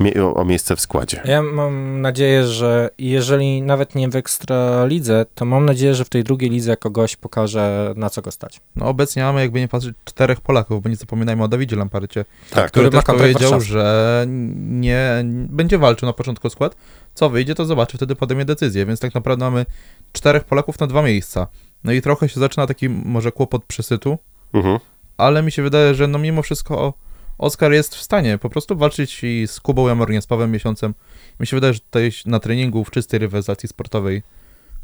mie- 0.00 0.22
o, 0.24 0.34
o 0.34 0.44
miejsce 0.44 0.76
w 0.76 0.80
składzie. 0.80 1.22
Ja 1.24 1.42
mam 1.42 2.00
nadzieję, 2.00 2.46
że 2.46 2.90
jeżeli 2.98 3.62
nawet 3.62 3.94
nie 3.94 4.08
w 4.08 4.16
ekstra 4.16 4.86
lidze, 4.86 5.26
to 5.34 5.44
mam 5.44 5.64
nadzieję, 5.66 5.94
że 5.94 6.04
w 6.04 6.08
tej 6.08 6.24
drugiej 6.24 6.50
lidze 6.50 6.76
kogoś 6.76 7.16
pokaże 7.16 7.94
na 7.96 8.10
co 8.10 8.22
go 8.22 8.30
stać. 8.30 8.60
No 8.76 8.86
obecnie 8.86 9.22
mamy, 9.22 9.40
jakby 9.40 9.60
nie 9.60 9.68
patrzeć, 9.68 9.94
czterech 10.04 10.40
Polaków, 10.40 10.82
bo 10.82 10.88
nie 10.88 10.96
zapominajmy 10.96 11.42
o 11.44 11.48
Dawidzie 11.48 11.76
Lamparcie, 11.76 12.24
Tak, 12.50 12.70
który 12.70 12.88
który 12.88 13.02
też 13.02 13.16
powiedział, 13.16 13.60
że 13.60 14.24
nie 14.58 15.24
będzie 15.48 15.78
walczył 15.78 16.06
na 16.06 16.12
początku 16.12 16.50
skład. 16.50 16.76
Co 17.14 17.30
wyjdzie, 17.30 17.54
to 17.54 17.64
zobaczy, 17.64 17.96
wtedy 17.96 18.16
podejmie 18.16 18.44
decyzję, 18.44 18.86
więc 18.86 19.00
tak 19.00 19.14
naprawdę 19.14 19.44
mamy 19.44 19.66
czterech 20.12 20.44
Polaków 20.44 20.80
na 20.80 20.86
dwa 20.86 21.02
miejsca. 21.02 21.46
No 21.84 21.92
i 21.92 22.02
trochę 22.02 22.28
się 22.28 22.40
zaczyna 22.40 22.66
taki 22.66 22.88
może 22.88 23.32
kłopot 23.32 23.64
przesytu, 23.64 24.18
mhm. 24.54 24.78
ale 25.16 25.42
mi 25.42 25.52
się 25.52 25.62
wydaje, 25.62 25.94
że 25.94 26.08
no 26.08 26.18
mimo 26.18 26.42
wszystko 26.42 26.94
Oskar 27.38 27.72
jest 27.72 27.94
w 27.94 28.02
stanie 28.02 28.38
po 28.38 28.50
prostu 28.50 28.76
walczyć 28.76 29.24
i 29.24 29.44
z 29.46 29.60
Kubą 29.60 29.88
Jamornie, 29.88 30.22
z 30.22 30.26
Pawłem 30.26 30.52
Miesiącem. 30.52 30.94
Mi 31.40 31.46
się 31.46 31.56
wydaje, 31.56 31.74
że 31.74 31.80
tutaj 31.80 32.10
na 32.26 32.40
treningu 32.40 32.84
w 32.84 32.90
czystej 32.90 33.20
rywalizacji 33.20 33.68
sportowej 33.68 34.22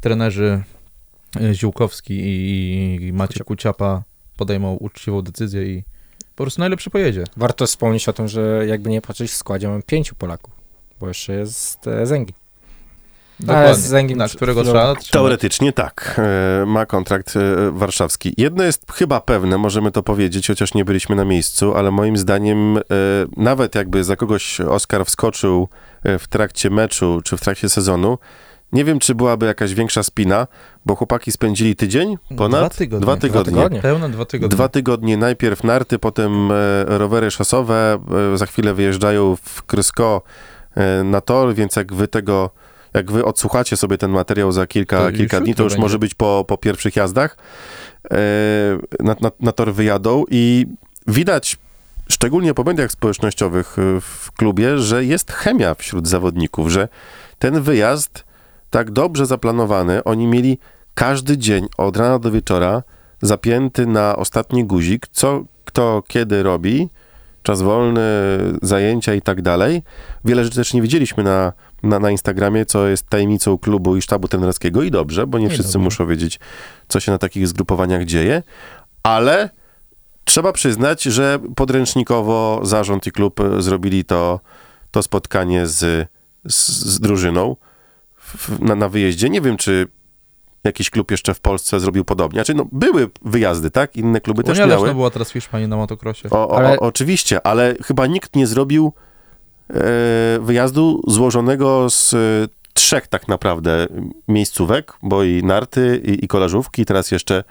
trenerzy 0.01 0.63
e, 1.41 1.53
Ziółkowski 1.53 2.19
i 2.23 3.13
Maciek 3.13 3.43
Kuciapa 3.43 4.03
podejmą 4.37 4.73
uczciwą 4.73 5.21
decyzję 5.21 5.63
i 5.63 5.83
po 6.35 6.43
prostu 6.43 6.61
najlepszy 6.61 6.89
pojedzie. 6.89 7.23
Warto 7.37 7.67
wspomnieć 7.67 8.09
o 8.09 8.13
tym, 8.13 8.27
że 8.27 8.65
jakby 8.67 8.89
nie 8.89 9.01
patrzeć 9.01 9.31
w 9.31 9.35
składzie 9.35 9.67
mamy 9.67 9.83
pięciu 9.83 10.15
Polaków, 10.15 10.53
bo 10.99 11.07
jeszcze 11.07 11.33
jest 11.33 11.87
e, 11.87 12.05
Zengin. 12.05 12.40
Dokładnie. 13.41 13.75
z 13.75 13.79
Zęgiem 13.79 14.17
na 14.17 14.27
którego 14.27 14.61
chwilą- 14.61 14.63
trzeba 14.65 14.95
trzymać. 14.95 15.09
Teoretycznie 15.11 15.73
tak. 15.73 16.21
E, 16.61 16.65
Ma 16.65 16.85
kontrakt 16.85 17.33
e, 17.35 17.71
warszawski. 17.71 18.33
Jedno 18.37 18.63
jest 18.63 18.91
chyba 18.91 19.21
pewne, 19.21 19.57
możemy 19.57 19.91
to 19.91 20.03
powiedzieć, 20.03 20.47
chociaż 20.47 20.73
nie 20.73 20.85
byliśmy 20.85 21.15
na 21.15 21.25
miejscu, 21.25 21.75
ale 21.75 21.91
moim 21.91 22.17
zdaniem 22.17 22.77
e, 22.77 22.81
nawet 23.37 23.75
jakby 23.75 24.03
za 24.03 24.15
kogoś 24.15 24.61
Oskar 24.61 25.05
wskoczył 25.05 25.67
w 26.19 26.27
trakcie 26.29 26.69
meczu 26.69 27.21
czy 27.23 27.37
w 27.37 27.41
trakcie 27.41 27.69
sezonu, 27.69 28.17
nie 28.73 28.85
wiem, 28.85 28.99
czy 28.99 29.15
byłaby 29.15 29.45
jakaś 29.45 29.73
większa 29.73 30.03
spina, 30.03 30.47
bo 30.85 30.95
chłopaki 30.95 31.31
spędzili 31.31 31.75
tydzień 31.75 32.17
ponad? 32.37 32.59
Dwa 32.61 32.69
tygodnie. 32.69 33.01
Dwa 33.05 33.15
Dwa 33.15 33.21
tygodnie. 33.21 33.53
tygodnie. 33.53 33.81
Pełne 33.81 34.09
dwa 34.09 34.25
tygodnie. 34.25 34.55
Dwa 34.55 34.69
tygodnie 34.69 35.17
najpierw 35.17 35.63
narty, 35.63 35.99
potem 35.99 36.49
rowery 36.85 37.31
szosowe, 37.31 37.99
za 38.35 38.45
chwilę 38.45 38.73
wyjeżdżają 38.73 39.35
w 39.43 39.63
Krysko 39.63 40.21
na 41.03 41.21
tor, 41.21 41.53
więc 41.55 41.75
jak 41.75 41.93
wy 41.93 42.07
tego, 42.07 42.49
jak 42.93 43.11
wy 43.11 43.25
odsłuchacie 43.25 43.77
sobie 43.77 43.97
ten 43.97 44.11
materiał 44.11 44.51
za 44.51 44.67
kilka, 44.67 45.11
kilka 45.11 45.41
dni, 45.41 45.55
to 45.55 45.63
już 45.63 45.73
będzie. 45.73 45.81
może 45.81 45.99
być 45.99 46.13
po, 46.13 46.45
po 46.47 46.57
pierwszych 46.57 46.95
jazdach. 46.95 47.37
E, 48.11 48.17
na, 48.99 49.15
na, 49.21 49.31
na 49.39 49.51
tor 49.51 49.73
wyjadą 49.73 50.23
i 50.31 50.65
widać, 51.07 51.57
szczególnie 52.09 52.53
po 52.53 52.63
mediach 52.63 52.91
społecznościowych 52.91 53.79
e, 53.79 54.01
w 54.01 54.31
klubie, 54.31 54.77
że 54.77 55.05
jest 55.05 55.31
chemia 55.31 55.75
wśród 55.75 56.07
zawodników, 56.07 56.69
że 56.69 56.87
ten 57.39 57.61
wyjazd 57.61 58.23
tak 58.69 58.91
dobrze 58.91 59.25
zaplanowany, 59.25 60.03
oni 60.03 60.27
mieli 60.27 60.57
każdy 60.93 61.37
dzień 61.37 61.67
od 61.77 61.97
rana 61.97 62.19
do 62.19 62.31
wieczora 62.31 62.83
zapięty 63.21 63.87
na 63.87 64.15
ostatni 64.15 64.65
guzik, 64.65 65.07
co 65.11 65.43
kto 65.65 66.03
kiedy 66.07 66.43
robi, 66.43 66.89
czas 67.43 67.61
wolny, 67.61 68.01
zajęcia 68.61 69.13
i 69.13 69.21
tak 69.21 69.41
dalej. 69.41 69.83
Wiele 70.25 70.43
rzeczy 70.43 70.55
też 70.55 70.73
nie 70.73 70.81
widzieliśmy 70.81 71.23
na, 71.23 71.53
na, 71.83 71.99
na 71.99 72.11
Instagramie, 72.11 72.65
co 72.65 72.87
jest 72.87 73.09
tajemnicą 73.09 73.57
klubu 73.57 73.97
i 73.97 74.01
sztabu 74.01 74.27
trenerskiego 74.27 74.83
i 74.83 74.91
dobrze, 74.91 75.27
bo 75.27 75.39
nie 75.39 75.45
I 75.45 75.49
wszyscy 75.49 75.73
dobrze. 75.73 75.83
muszą 75.83 76.07
wiedzieć, 76.07 76.39
co 76.87 76.99
się 76.99 77.11
na 77.11 77.17
takich 77.17 77.47
zgrupowaniach 77.47 78.05
dzieje, 78.05 78.43
ale 79.03 79.49
trzeba 80.23 80.53
przyznać, 80.53 81.03
że 81.03 81.39
podręcznikowo 81.55 82.59
zarząd 82.63 83.07
i 83.07 83.11
klub 83.11 83.39
zrobili 83.59 84.05
to, 84.05 84.39
to 84.91 85.03
spotkanie 85.03 85.67
z, 85.67 86.07
z, 86.49 86.67
z 86.69 86.99
drużyną 86.99 87.55
w, 88.17 88.59
na, 88.59 88.75
na 88.75 88.89
wyjeździe. 88.89 89.29
Nie 89.29 89.41
wiem, 89.41 89.57
czy 89.57 89.87
jakiś 90.63 90.89
klub 90.89 91.11
jeszcze 91.11 91.33
w 91.33 91.39
Polsce 91.39 91.79
zrobił 91.79 92.05
podobnie. 92.05 92.37
Znaczy, 92.37 92.53
no, 92.53 92.65
były 92.71 93.09
wyjazdy, 93.21 93.71
tak? 93.71 93.95
Inne 93.95 94.21
kluby 94.21 94.43
też 94.43 94.57
Unia 94.57 94.67
miały. 94.67 94.81
Leszno 94.81 94.95
była 94.95 95.09
teraz 95.09 95.29
w 95.29 95.33
Hiszpanii 95.33 95.67
na 95.67 95.77
motocrossie. 95.77 96.27
O, 96.29 96.47
o, 96.49 96.57
Ale- 96.57 96.79
o, 96.79 96.81
oczywiście, 96.81 97.47
ale 97.47 97.75
chyba 97.83 98.07
nikt 98.07 98.35
nie 98.35 98.47
zrobił 98.47 98.93
wyjazdu 100.41 101.01
złożonego 101.07 101.89
z 101.89 102.13
e, 102.13 102.17
trzech 102.73 103.07
tak 103.07 103.27
naprawdę 103.27 103.87
miejscówek, 104.27 104.93
bo 105.03 105.23
i 105.23 105.43
narty, 105.43 106.01
i, 106.05 106.25
i 106.25 106.27
kolażówki, 106.27 106.85
teraz 106.85 107.11
jeszcze 107.11 107.43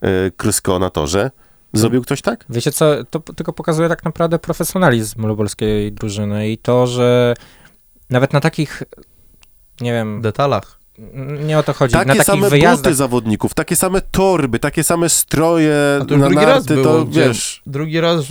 e, 0.00 0.30
krysko 0.30 0.78
na 0.78 0.90
torze. 0.90 1.30
Zrobił 1.72 2.02
ktoś 2.02 2.22
tak? 2.22 2.44
Wiecie 2.48 2.72
co, 2.72 3.04
to 3.04 3.20
tylko 3.20 3.52
pokazuje 3.52 3.88
tak 3.88 4.04
naprawdę 4.04 4.38
profesjonalizm 4.38 5.26
lubelskiej 5.26 5.92
drużyny 5.92 6.50
i 6.50 6.58
to, 6.58 6.86
że 6.86 7.34
nawet 8.10 8.32
na 8.32 8.40
takich, 8.40 8.82
nie 9.80 9.92
wiem, 9.92 10.22
detalach. 10.22 10.83
Nie 11.46 11.58
o 11.58 11.62
to 11.62 11.72
chodzi, 11.72 11.94
na 11.94 11.98
Takie 11.98 12.10
takich 12.10 12.24
same 12.24 12.50
wyjazdach, 12.50 12.84
buty 12.84 12.94
zawodników, 12.94 13.54
takie 13.54 13.76
same 13.76 14.00
torby, 14.00 14.58
takie 14.58 14.84
same 14.84 15.08
stroje 15.08 15.98
A 16.02 16.04
to 16.04 16.16
na 16.16 16.26
drugi 16.26 16.44
raz 16.44 16.54
narty, 16.54 16.74
było, 16.74 16.84
to 16.84 17.06
wiesz... 17.06 17.62
Drugi 17.66 18.00
raz 18.00 18.24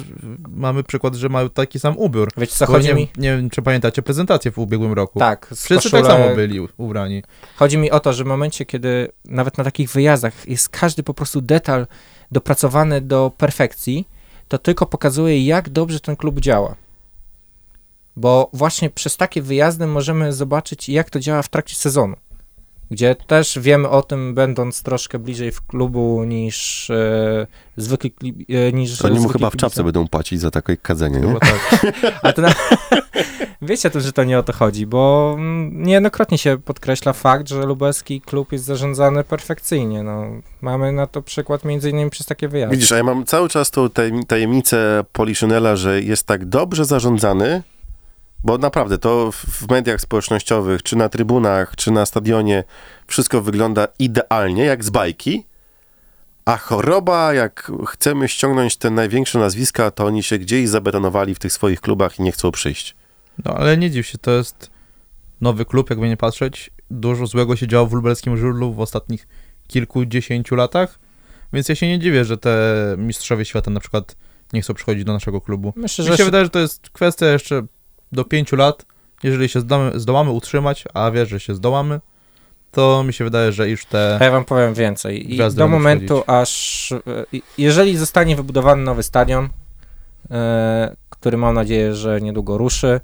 mamy 0.50 0.84
przykład, 0.84 1.16
że 1.16 1.30
mają 1.30 1.50
taki 1.50 1.80
sam 1.80 1.98
ubiór. 1.98 2.30
wiecie 2.38 2.56
co, 2.56 2.66
chodzi 2.66 2.88
nie, 2.88 2.94
mi, 2.94 3.08
nie 3.18 3.38
wiem, 3.38 3.50
czy 3.50 3.62
pamiętacie 3.62 4.02
prezentację 4.02 4.52
w 4.52 4.58
ubiegłym 4.58 4.94
roku. 4.94 5.20
tak, 5.20 5.48
Wszyscy 5.56 5.90
koszulek- 5.90 5.92
tak 5.92 6.06
samo 6.06 6.36
byli 6.36 6.68
ubrani. 6.78 7.24
Chodzi 7.56 7.78
mi 7.78 7.92
o 7.92 8.00
to, 8.00 8.14
że 8.14 8.24
w 8.24 8.28
momencie, 8.28 8.66
kiedy 8.66 9.12
nawet 9.26 9.58
na 9.58 9.64
takich 9.64 9.90
wyjazdach 9.92 10.48
jest 10.48 10.70
każdy 10.70 11.04
po 11.04 11.14
prostu 11.14 11.42
detal 11.42 11.88
dopracowany 12.32 13.02
do 13.02 13.32
perfekcji, 13.38 14.08
to 14.48 14.58
tylko 14.58 14.86
pokazuje, 14.86 15.46
jak 15.46 15.70
dobrze 15.70 16.00
ten 16.00 16.16
klub 16.16 16.40
działa. 16.40 16.76
Bo 18.16 18.50
właśnie 18.54 18.90
przez 18.90 19.18
takie 19.18 19.42
wyjazdy 19.42 19.88
możemy 19.88 20.34
zobaczyć, 20.34 20.90
jak 20.90 21.10
to 21.10 21.20
działa 21.20 21.42
w 21.42 21.50
trakcie 21.50 21.76
sezonu. 21.76 22.16
Gdzie 22.94 23.16
też 23.16 23.60
wiemy 23.60 23.90
o 23.90 24.02
tym, 24.02 24.34
będąc 24.34 24.84
troszkę 24.84 25.20
bliżej 25.20 25.52
w 25.52 25.62
klubu 25.62 26.24
niż 26.24 26.90
e, 26.90 27.48
zwykli 27.78 28.12
kli- 28.12 28.46
e, 28.68 28.72
niż 28.74 29.02
Oni 29.02 29.20
mu 29.20 29.30
chyba 29.30 29.50
w 29.50 29.56
czapce 29.56 29.84
będą 29.84 30.08
płacić 30.08 30.42
za 30.42 30.52
takie 30.52 30.78
kadzenie, 30.78 31.20
nie? 31.20 31.40
Tak. 31.40 31.82
Ale 32.22 32.34
to 32.34 32.42
na... 32.42 32.54
Wiecie 33.62 33.90
też, 33.90 34.04
że 34.04 34.14
to 34.14 34.24
nie 34.24 34.40
o 34.40 34.44
to 34.44 34.54
chodzi, 34.54 34.86
bo 34.86 35.34
mm, 35.38 35.84
niejednokrotnie 35.84 36.38
się 36.38 36.58
podkreśla 36.58 37.14
fakt, 37.14 37.50
że 37.50 37.66
lubelski 37.66 38.22
klub 38.22 38.52
jest 38.52 38.66
zarządzany 38.66 39.24
perfekcyjnie. 39.24 40.04
No, 40.04 40.24
mamy 40.62 40.92
na 40.92 41.08
to 41.08 41.22
przykład 41.22 41.66
między 41.66 41.90
innymi 41.90 42.10
przez 42.10 42.26
takie 42.26 42.48
wyjazdy. 42.48 42.76
Widzisz, 42.76 42.92
a 42.92 42.98
ja 42.98 43.04
mam 43.04 43.26
cały 43.26 43.50
czas 43.50 43.72
tą 43.72 43.88
tajem- 43.88 44.26
tajemnicę 44.26 45.04
Poliszynela, 45.14 45.76
że 45.76 46.02
jest 46.02 46.28
tak 46.28 46.46
dobrze 46.46 46.86
zarządzany, 46.86 47.64
bo 48.44 48.58
naprawdę 48.58 48.98
to 48.98 49.32
w- 49.32 49.70
mediach 49.70 50.02
społecznościowych, 50.02 50.84
czy 50.84 50.96
na 50.96 51.10
trybunach, 51.10 51.76
czy 51.76 51.92
na 51.92 52.06
stadionie, 52.06 52.64
wszystko 53.08 53.42
wygląda 53.42 53.88
idealnie, 54.00 54.64
jak 54.66 54.84
z 54.84 54.90
bajki, 54.90 55.46
a 56.46 56.58
choroba, 56.58 57.34
jak 57.34 57.72
chcemy 57.88 58.28
ściągnąć 58.28 58.78
te 58.78 58.90
największe 58.90 59.40
nazwiska, 59.40 59.92
to 59.92 60.06
oni 60.06 60.24
się 60.24 60.38
gdzieś 60.38 60.70
zabetonowali 60.70 61.36
w 61.36 61.40
tych 61.40 61.54
swoich 61.54 61.82
klubach 61.82 62.20
i 62.20 62.24
nie 62.24 62.32
chcą 62.32 62.52
przyjść. 62.52 62.96
No 63.46 63.54
ale 63.54 63.78
nie 63.78 63.92
dziw 63.92 64.08
się, 64.08 64.18
to 64.18 64.32
jest 64.32 64.70
nowy 65.42 65.66
klub, 65.66 65.90
jakby 65.90 66.08
nie 66.10 66.18
patrzeć. 66.18 66.72
Dużo 66.92 67.28
złego 67.28 67.56
się 67.56 67.68
działo 67.68 67.88
w 67.88 67.94
lubelskim 67.94 68.38
żurlu 68.38 68.74
w 68.74 68.80
ostatnich 68.80 69.28
kilkudziesięciu 69.68 70.56
latach, 70.56 71.00
więc 71.54 71.70
ja 71.70 71.76
się 71.76 71.88
nie 71.88 72.00
dziwię, 72.00 72.26
że 72.26 72.38
te 72.38 72.56
mistrzowie 72.98 73.46
świata 73.46 73.72
na 73.72 73.80
przykład 73.80 74.16
nie 74.54 74.62
chcą 74.62 74.74
przychodzić 74.74 75.04
do 75.04 75.14
naszego 75.14 75.42
klubu. 75.42 75.74
Myślę, 75.76 76.06
Mi 76.06 76.12
że 76.12 76.18
się 76.18 76.26
wydaje, 76.26 76.44
że 76.44 76.50
to 76.50 76.60
jest 76.60 76.90
kwestia 76.90 77.26
jeszcze 77.26 77.62
do 78.14 78.26
pięciu 78.26 78.56
lat. 78.56 78.86
Jeżeli 79.24 79.50
się 79.50 79.60
zdołamy, 79.60 80.00
zdołamy 80.00 80.32
utrzymać, 80.32 80.84
a 80.94 81.12
wiesz, 81.12 81.30
że 81.30 81.40
się 81.40 81.56
zdołamy, 81.56 82.00
to 82.72 83.04
mi 83.04 83.14
się 83.14 83.24
wydaje, 83.24 83.52
że 83.52 83.70
już 83.70 83.86
te... 83.86 84.18
A 84.22 84.24
ja 84.24 84.32
wam 84.32 84.46
powiem 84.46 84.74
więcej. 84.74 85.34
I 85.36 85.38
do 85.56 85.68
momentu, 85.68 86.08
wchodzić. 86.22 86.30
aż 86.30 86.92
e, 86.92 86.98
jeżeli 87.58 87.98
zostanie 87.98 88.36
wybudowany 88.36 88.84
nowy 88.84 89.04
stadion, 89.04 89.50
e, 90.32 90.96
który 91.10 91.38
mam 91.38 91.56
nadzieję, 91.56 91.96
że 91.96 92.22
niedługo 92.22 92.58
ruszy, 92.58 93.00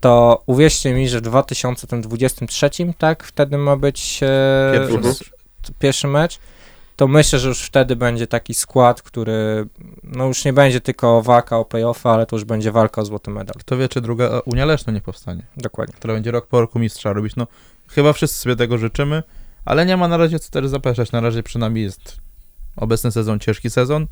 to 0.00 0.42
uwierzcie 0.46 0.94
mi, 0.94 1.08
że 1.08 1.18
w 1.18 1.22
2023, 1.22 2.70
tak, 2.98 3.24
wtedy 3.24 3.58
ma 3.58 3.76
być 3.76 4.20
Pierwszy 4.72 4.98
mecz. 4.98 5.30
pierwszy 5.78 6.08
mecz, 6.08 6.38
to 6.98 7.08
myślę, 7.08 7.38
że 7.38 7.48
już 7.48 7.62
wtedy 7.62 7.96
będzie 7.96 8.26
taki 8.26 8.54
skład, 8.54 9.02
który 9.02 9.66
no 10.02 10.26
już 10.26 10.44
nie 10.44 10.52
będzie 10.52 10.80
tylko 10.80 11.22
walka 11.22 11.58
o 11.58 11.64
play-offa, 11.64 12.10
ale 12.10 12.26
to 12.26 12.36
już 12.36 12.44
będzie 12.44 12.72
walka 12.72 13.00
o 13.00 13.04
złoty 13.04 13.30
medal. 13.30 13.54
Kto 13.58 13.76
wie, 13.76 13.88
czy 13.88 14.00
druga 14.00 14.40
Unia 14.44 14.64
Leszno 14.64 14.92
nie 14.92 15.00
powstanie, 15.00 15.42
Dokładnie. 15.56 15.94
która 15.94 16.14
będzie 16.14 16.30
rok 16.30 16.46
po 16.46 16.60
roku 16.60 16.78
mistrza 16.78 17.12
robić. 17.12 17.36
No, 17.36 17.46
chyba 17.88 18.12
wszyscy 18.12 18.38
sobie 18.38 18.56
tego 18.56 18.78
życzymy, 18.78 19.22
ale 19.64 19.86
nie 19.86 19.96
ma 19.96 20.08
na 20.08 20.16
razie 20.16 20.38
co 20.38 20.50
też 20.50 20.68
zapeszać. 20.68 21.12
Na 21.12 21.20
razie 21.20 21.42
przynajmniej 21.42 21.84
jest 21.84 22.16
obecny 22.76 23.12
sezon 23.12 23.38
ciężki 23.38 23.70
sezon, 23.70 24.06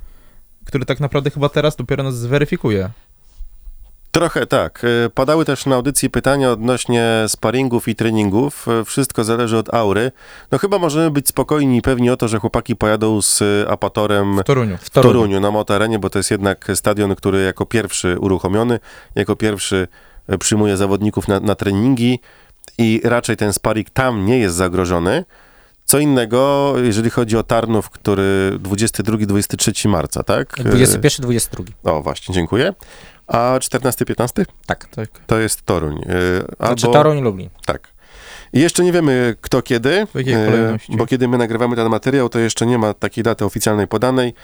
który 0.64 0.84
tak 0.84 1.00
naprawdę 1.00 1.30
chyba 1.30 1.48
teraz 1.48 1.76
dopiero 1.76 2.02
nas 2.02 2.18
zweryfikuje. 2.18 2.90
Trochę 4.16 4.46
tak. 4.46 4.82
E, 4.84 5.10
Padały 5.10 5.44
też 5.44 5.66
na 5.66 5.76
audycji 5.76 6.10
pytania 6.10 6.50
odnośnie 6.50 7.24
sparingów 7.28 7.88
i 7.88 7.94
treningów. 7.94 8.66
E, 8.68 8.84
Wszystko 8.84 9.24
zależy 9.24 9.56
od 9.56 9.74
aury. 9.74 10.12
No 10.52 10.58
chyba 10.58 10.78
możemy 10.78 11.10
być 11.10 11.28
spokojni 11.28 11.78
i 11.78 11.82
pewni 11.82 12.10
o 12.10 12.16
to, 12.16 12.28
że 12.28 12.38
chłopaki 12.38 12.76
pojadą 12.76 13.22
z 13.22 13.42
e, 13.42 13.70
Apatorem 13.70 14.36
W 14.38 14.44
Toruniu. 14.44 14.76
W 14.76 14.80
w 14.80 14.90
Toruniu. 14.90 15.14
Toruniu 15.14 15.40
na 15.40 15.50
Motorenie, 15.50 15.98
bo 15.98 16.10
to 16.10 16.18
jest 16.18 16.30
jednak 16.30 16.68
stadion, 16.74 17.14
który 17.14 17.42
jako 17.42 17.66
pierwszy 17.66 18.18
uruchomiony, 18.18 18.78
jako 19.14 19.36
pierwszy 19.36 19.88
przyjmuje 20.40 20.76
zawodników 20.76 21.28
na, 21.28 21.40
na 21.40 21.54
treningi 21.54 22.20
i 22.78 23.00
raczej 23.04 23.36
ten 23.36 23.52
sparing 23.52 23.90
tam 23.90 24.26
nie 24.26 24.38
jest 24.38 24.56
zagrożony. 24.56 25.24
Co 25.84 25.98
innego, 25.98 26.74
jeżeli 26.82 27.10
chodzi 27.10 27.36
o 27.36 27.42
Tarnów, 27.42 27.90
który 27.90 28.52
22-23 28.62 29.88
marca, 29.88 30.22
tak? 30.22 30.56
21-22. 30.58 31.64
E, 31.86 31.92
O, 31.92 32.02
właśnie, 32.02 32.34
dziękuję. 32.34 32.74
A 33.26 33.58
14-15? 33.58 34.44
Tak. 34.66 34.88
Tak. 34.88 35.08
To 35.26 35.38
jest 35.38 35.62
Toruń. 35.66 35.98
E, 35.98 36.02
Znaczy 36.56 36.86
albo- 36.86 36.92
Toruń 36.92 37.20
Lublin. 37.20 37.50
Tak. 37.66 37.88
I 38.52 38.60
jeszcze 38.60 38.84
nie 38.84 38.92
wiemy 38.92 39.36
kto 39.40 39.62
kiedy, 39.62 40.06
kolejności? 40.12 40.96
bo 40.96 41.06
kiedy 41.06 41.28
my 41.28 41.38
nagrywamy 41.38 41.76
ten 41.76 41.88
materiał, 41.88 42.28
to 42.28 42.38
jeszcze 42.38 42.66
nie 42.66 42.78
ma 42.78 42.94
takiej 42.94 43.24
daty 43.24 43.44
oficjalnej 43.44 43.88
podanej, 43.88 44.34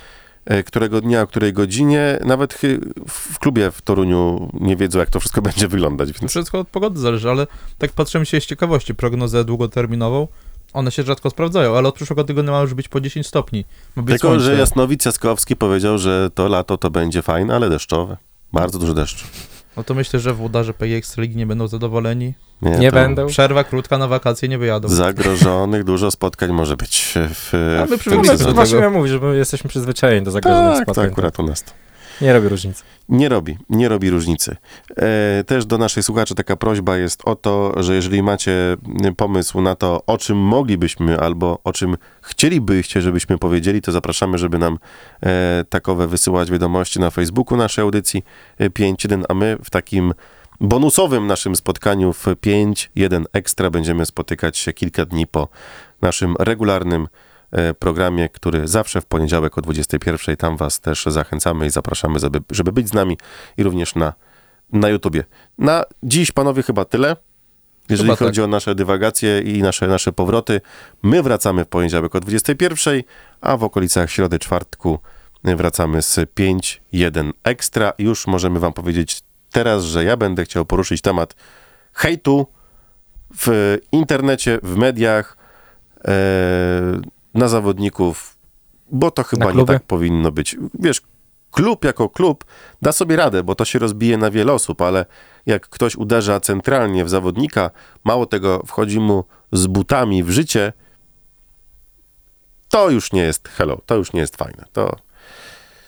e, 0.45 0.63
którego 0.63 1.01
dnia, 1.01 1.23
o 1.23 1.27
której 1.27 1.53
godzinie. 1.53 2.19
Nawet 2.25 2.59
w 3.09 3.39
klubie 3.39 3.71
w 3.71 3.83
Toruniu 3.83 4.51
nie 4.61 4.77
wiedzą, 4.77 4.99
jak 4.99 5.11
to 5.11 5.21
wszystko 5.21 5.43
będzie 5.53 5.69
wyglądać. 5.69 6.13
Więc 6.21 6.31
wszystko 6.31 6.59
od 6.59 6.69
pogody 6.69 7.01
zależy, 7.01 7.31
ale 7.31 7.47
tak 7.79 7.93
patrzymy 7.93 8.27
się 8.27 8.41
z 8.41 8.47
ciekawości, 8.47 8.95
prognozę 8.95 9.45
długoterminową, 9.45 10.29
one 10.73 10.91
się 10.91 11.03
rzadko 11.03 11.31
sprawdzają, 11.31 11.77
ale 11.77 11.89
od 11.89 11.95
przyszłego 11.95 12.25
tygodnia 12.25 12.53
ma 12.53 12.61
już 12.61 12.75
być 12.75 12.89
po 12.89 13.01
10 13.01 13.27
stopni. 13.27 13.65
Tylko, 13.95 14.19
słońce. 14.19 14.45
że 14.45 14.55
Jasnowic 14.55 15.05
Jaskowski 15.05 15.57
powiedział, 15.57 15.99
że 15.99 16.31
to 16.35 16.49
lato 16.49 16.79
to 16.79 16.91
będzie 16.91 17.23
fajne, 17.23 17.55
ale 17.57 17.71
deszczowe. 17.71 18.17
Bardzo 18.53 18.79
dużo 18.79 18.95
deszczu. 18.95 19.27
No 19.77 19.85
to 19.85 19.95
myślę, 19.95 20.21
że 20.21 20.35
włodarze 20.35 20.75
PGX 20.75 21.17
Ligi 21.19 21.37
nie 21.37 21.47
będą 21.47 21.69
zadowoleni. 21.69 22.35
Nie 22.63 22.91
to 22.91 22.95
będą. 22.95 23.27
Przerwa 23.27 23.65
krótka 23.65 23.99
na 23.99 24.09
wakacje, 24.09 24.49
nie 24.49 24.59
wyjadą. 24.59 24.89
Zagrożonych 24.89 25.85
dużo 25.85 26.11
spotkań 26.11 26.53
może 26.53 26.77
być 26.77 27.15
w, 27.17 27.53
A 27.83 27.87
my 27.91 27.99
w 27.99 28.05
tym 28.05 28.17
No, 28.17 28.25
sezonie. 28.25 28.55
właśnie 28.55 28.79
ja 28.79 28.91
mówię, 28.91 29.09
że 29.09 29.21
my 29.21 29.37
jesteśmy 29.37 29.71
przyzwyczajeni 29.71 30.25
do 30.25 30.31
zagrożonych 30.31 30.75
Tak, 30.75 30.83
spotkań. 30.85 31.07
akurat 31.07 31.39
u 31.39 31.43
nas 31.43 31.63
to. 31.63 31.73
Nie 32.21 32.33
robi 32.33 32.49
różnicy. 32.49 32.83
Nie 33.09 33.29
robi, 33.29 33.59
nie 33.71 33.89
robi 33.89 34.11
różnicy. 34.11 34.57
E, 34.97 35.45
też 35.45 35.67
do 35.67 35.79
naszych 35.79 36.05
słuchaczy 36.05 36.35
taka 36.35 36.57
prośba 36.57 36.97
jest 36.97 37.23
o 37.25 37.37
to, 37.37 37.83
że 37.83 37.95
jeżeli 37.95 38.23
macie 38.23 38.77
y, 39.07 39.13
pomysł 39.17 39.61
na 39.61 39.75
to, 39.75 40.03
o 40.07 40.19
czym 40.19 40.39
moglibyśmy 40.39 41.21
albo 41.21 41.59
o 41.65 41.73
czym 41.73 41.97
chcielibyście, 42.23 43.01
żebyśmy 43.01 43.39
powiedzieli, 43.39 43.83
to 43.83 43.93
zapraszamy, 43.93 44.39
żeby 44.39 44.59
nam 44.59 44.79
e, 45.23 45.65
takowe 45.69 46.07
wysyłać 46.07 46.51
wiadomości 46.51 47.01
na 47.01 47.11
Facebooku 47.11 47.59
naszej 47.59 47.83
audycji 47.83 48.25
e, 48.59 48.71
5.1, 48.71 49.23
a 49.29 49.35
my 49.35 49.57
w 49.65 49.71
takim 49.71 50.15
bonusowym 50.61 51.27
naszym 51.27 51.57
spotkaniu 51.57 52.13
w 52.13 52.27
5.1 52.27 53.25
Ekstra 53.33 53.71
będziemy 53.71 54.07
spotykać 54.07 54.59
się 54.59 54.73
kilka 54.73 55.05
dni 55.05 55.27
po 55.27 55.49
naszym 56.03 56.35
regularnym 56.39 57.03
e, 57.03 57.32
programie, 57.79 58.29
który 58.29 58.69
zawsze 58.69 59.01
w 59.01 59.07
poniedziałek 59.07 59.59
o 59.59 59.63
21. 59.63 60.37
Tam 60.37 60.57
Was 60.57 60.81
też 60.81 61.05
zachęcamy 61.07 61.67
i 61.67 61.71
zapraszamy, 61.71 62.19
żeby, 62.19 62.41
żeby 62.51 62.73
być 62.73 62.89
z 62.89 62.93
nami 62.93 63.19
i 63.57 63.63
również 63.63 63.95
na, 63.95 64.13
na 64.73 64.89
YouTubie. 64.89 65.25
Na 65.59 65.85
dziś, 66.03 66.33
panowie, 66.33 66.63
chyba 66.63 66.85
tyle. 66.85 67.17
Jeżeli 67.89 68.09
Chyba 68.09 68.17
tak. 68.17 68.29
chodzi 68.29 68.43
o 68.43 68.47
nasze 68.47 68.75
dywagacje 68.75 69.41
i 69.41 69.63
nasze, 69.63 69.89
nasze 69.89 70.13
powroty, 70.13 70.61
my 71.03 71.23
wracamy 71.23 71.65
w 71.65 71.69
poniedziałek 71.69 72.15
o 72.15 72.21
21, 72.21 73.03
a 73.41 73.57
w 73.57 73.65
okolicach 73.65 74.11
środy, 74.11 74.39
czwartku 74.39 74.99
wracamy 75.45 76.03
z 76.03 76.17
5.1 76.17 77.31
Ekstra. 77.45 77.93
Już 77.99 78.27
możemy 78.27 78.61
Wam 78.61 78.73
powiedzieć 78.73 79.23
teraz, 79.53 79.85
że 79.85 80.05
ja 80.05 80.17
będę 80.17 80.45
chciał 80.45 80.65
poruszyć 80.65 81.01
temat 81.01 81.35
hejtu 81.93 82.47
w 83.41 83.79
internecie, 83.93 84.59
w 84.63 84.77
mediach, 84.77 85.37
e, 86.05 86.13
na 87.35 87.49
zawodników, 87.49 88.37
bo 88.91 89.11
to 89.11 89.23
chyba 89.25 89.53
nie 89.53 89.65
tak 89.65 89.83
powinno 89.83 90.33
być. 90.33 90.57
Wiesz, 90.79 91.01
klub 91.51 91.85
jako 91.85 92.09
klub 92.09 92.45
da 92.83 92.93
sobie 92.93 93.17
radę, 93.17 93.43
bo 93.43 93.55
to 93.55 93.65
się 93.65 93.79
rozbije 93.79 94.17
na 94.19 94.31
wiele 94.31 94.53
osób, 94.53 94.83
ale 94.83 95.07
jak 95.47 95.69
ktoś 95.69 95.97
uderza 95.97 96.41
centralnie 96.41 97.05
w 97.05 97.09
zawodnika, 97.11 97.71
mało 98.05 98.27
tego, 98.27 98.63
wchodzi 98.67 99.01
mu 99.01 99.25
z 99.53 99.67
butami 99.67 100.23
w 100.25 100.31
życie, 100.31 100.73
to 102.69 102.91
już 102.91 103.13
nie 103.13 103.23
jest 103.23 103.49
hello, 103.49 103.81
to 103.87 103.97
już 103.97 104.13
nie 104.13 104.21
jest 104.21 104.37
fajne. 104.37 104.65
To, 104.73 104.97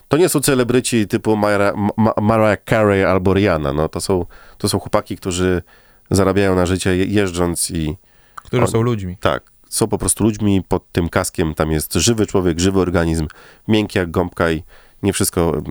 to 0.09 0.17
nie 0.17 0.29
są 0.29 0.41
celebryci 0.41 1.07
typu 1.09 1.37
Mariah, 1.37 1.75
Ma- 1.97 2.15
Mariah 2.23 2.59
Carey 2.69 3.05
albo 3.05 3.35
Rihanna, 3.35 3.73
no 3.73 3.89
to 3.89 4.01
są, 4.01 4.27
to 4.59 4.69
są 4.69 4.79
chłopaki, 4.79 5.17
którzy 5.17 5.63
zarabiają 6.11 6.55
na 6.55 6.67
życie 6.67 6.97
je- 6.97 7.05
jeżdżąc 7.05 7.71
i 7.71 7.97
Którzy 8.35 8.63
Oni- 8.63 8.73
są 8.73 8.83
ludźmi. 8.83 9.17
tak, 9.21 9.51
są 9.75 9.89
po 9.89 9.99
prostu 9.99 10.25
ludźmi, 10.25 10.63
pod 10.69 10.93
tym 10.93 11.09
kaskiem 11.09 11.55
tam 11.55 11.73
jest 11.73 11.95
żywy 11.95 12.27
człowiek, 12.27 12.61
żywy 12.61 12.81
organizm, 12.81 13.29
miękki 13.69 13.99
jak 13.99 14.11
gąbka 14.11 14.51
i 14.51 14.63
nie 15.03 15.13
wszystko 15.13 15.63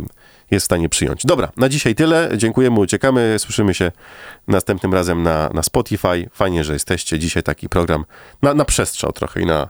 jest 0.52 0.64
w 0.64 0.66
stanie 0.66 0.90
przyjąć. 0.90 1.26
Dobra, 1.26 1.52
na 1.58 1.70
dzisiaj 1.70 1.96
tyle. 1.96 2.30
Dziękujemy, 2.38 2.80
uciekamy. 2.80 3.36
Słyszymy 3.38 3.74
się 3.74 3.92
następnym 4.48 4.94
razem 4.94 5.24
na, 5.24 5.50
na 5.54 5.64
Spotify. 5.64 6.30
Fajnie, 6.34 6.64
że 6.64 6.74
jesteście. 6.74 7.20
Dzisiaj 7.20 7.44
taki 7.44 7.70
program 7.70 8.06
na, 8.42 8.54
na 8.54 8.66
przestrzał 8.66 9.12
trochę 9.12 9.42
i 9.42 9.46
na, 9.46 9.70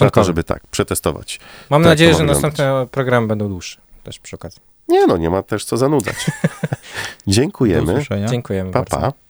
na 0.00 0.10
to, 0.10 0.24
żeby 0.24 0.44
tak, 0.44 0.66
przetestować. 0.66 1.40
Mam 1.70 1.82
tak, 1.82 1.90
nadzieję, 1.90 2.14
że 2.14 2.24
następne 2.24 2.86
programy 2.90 3.26
będą 3.26 3.48
dłuższe. 3.48 3.80
Też 4.04 4.18
przy 4.18 4.36
okazji. 4.36 4.62
Nie 4.88 5.06
no, 5.06 5.16
nie 5.16 5.30
ma 5.30 5.42
też 5.42 5.64
co 5.64 5.76
zanudzać. 5.76 6.16
Dziękujemy. 7.26 8.04
Dziękujemy 8.30 8.72
Pa, 8.72 8.78
bardzo. 8.78 8.96
pa. 8.96 9.27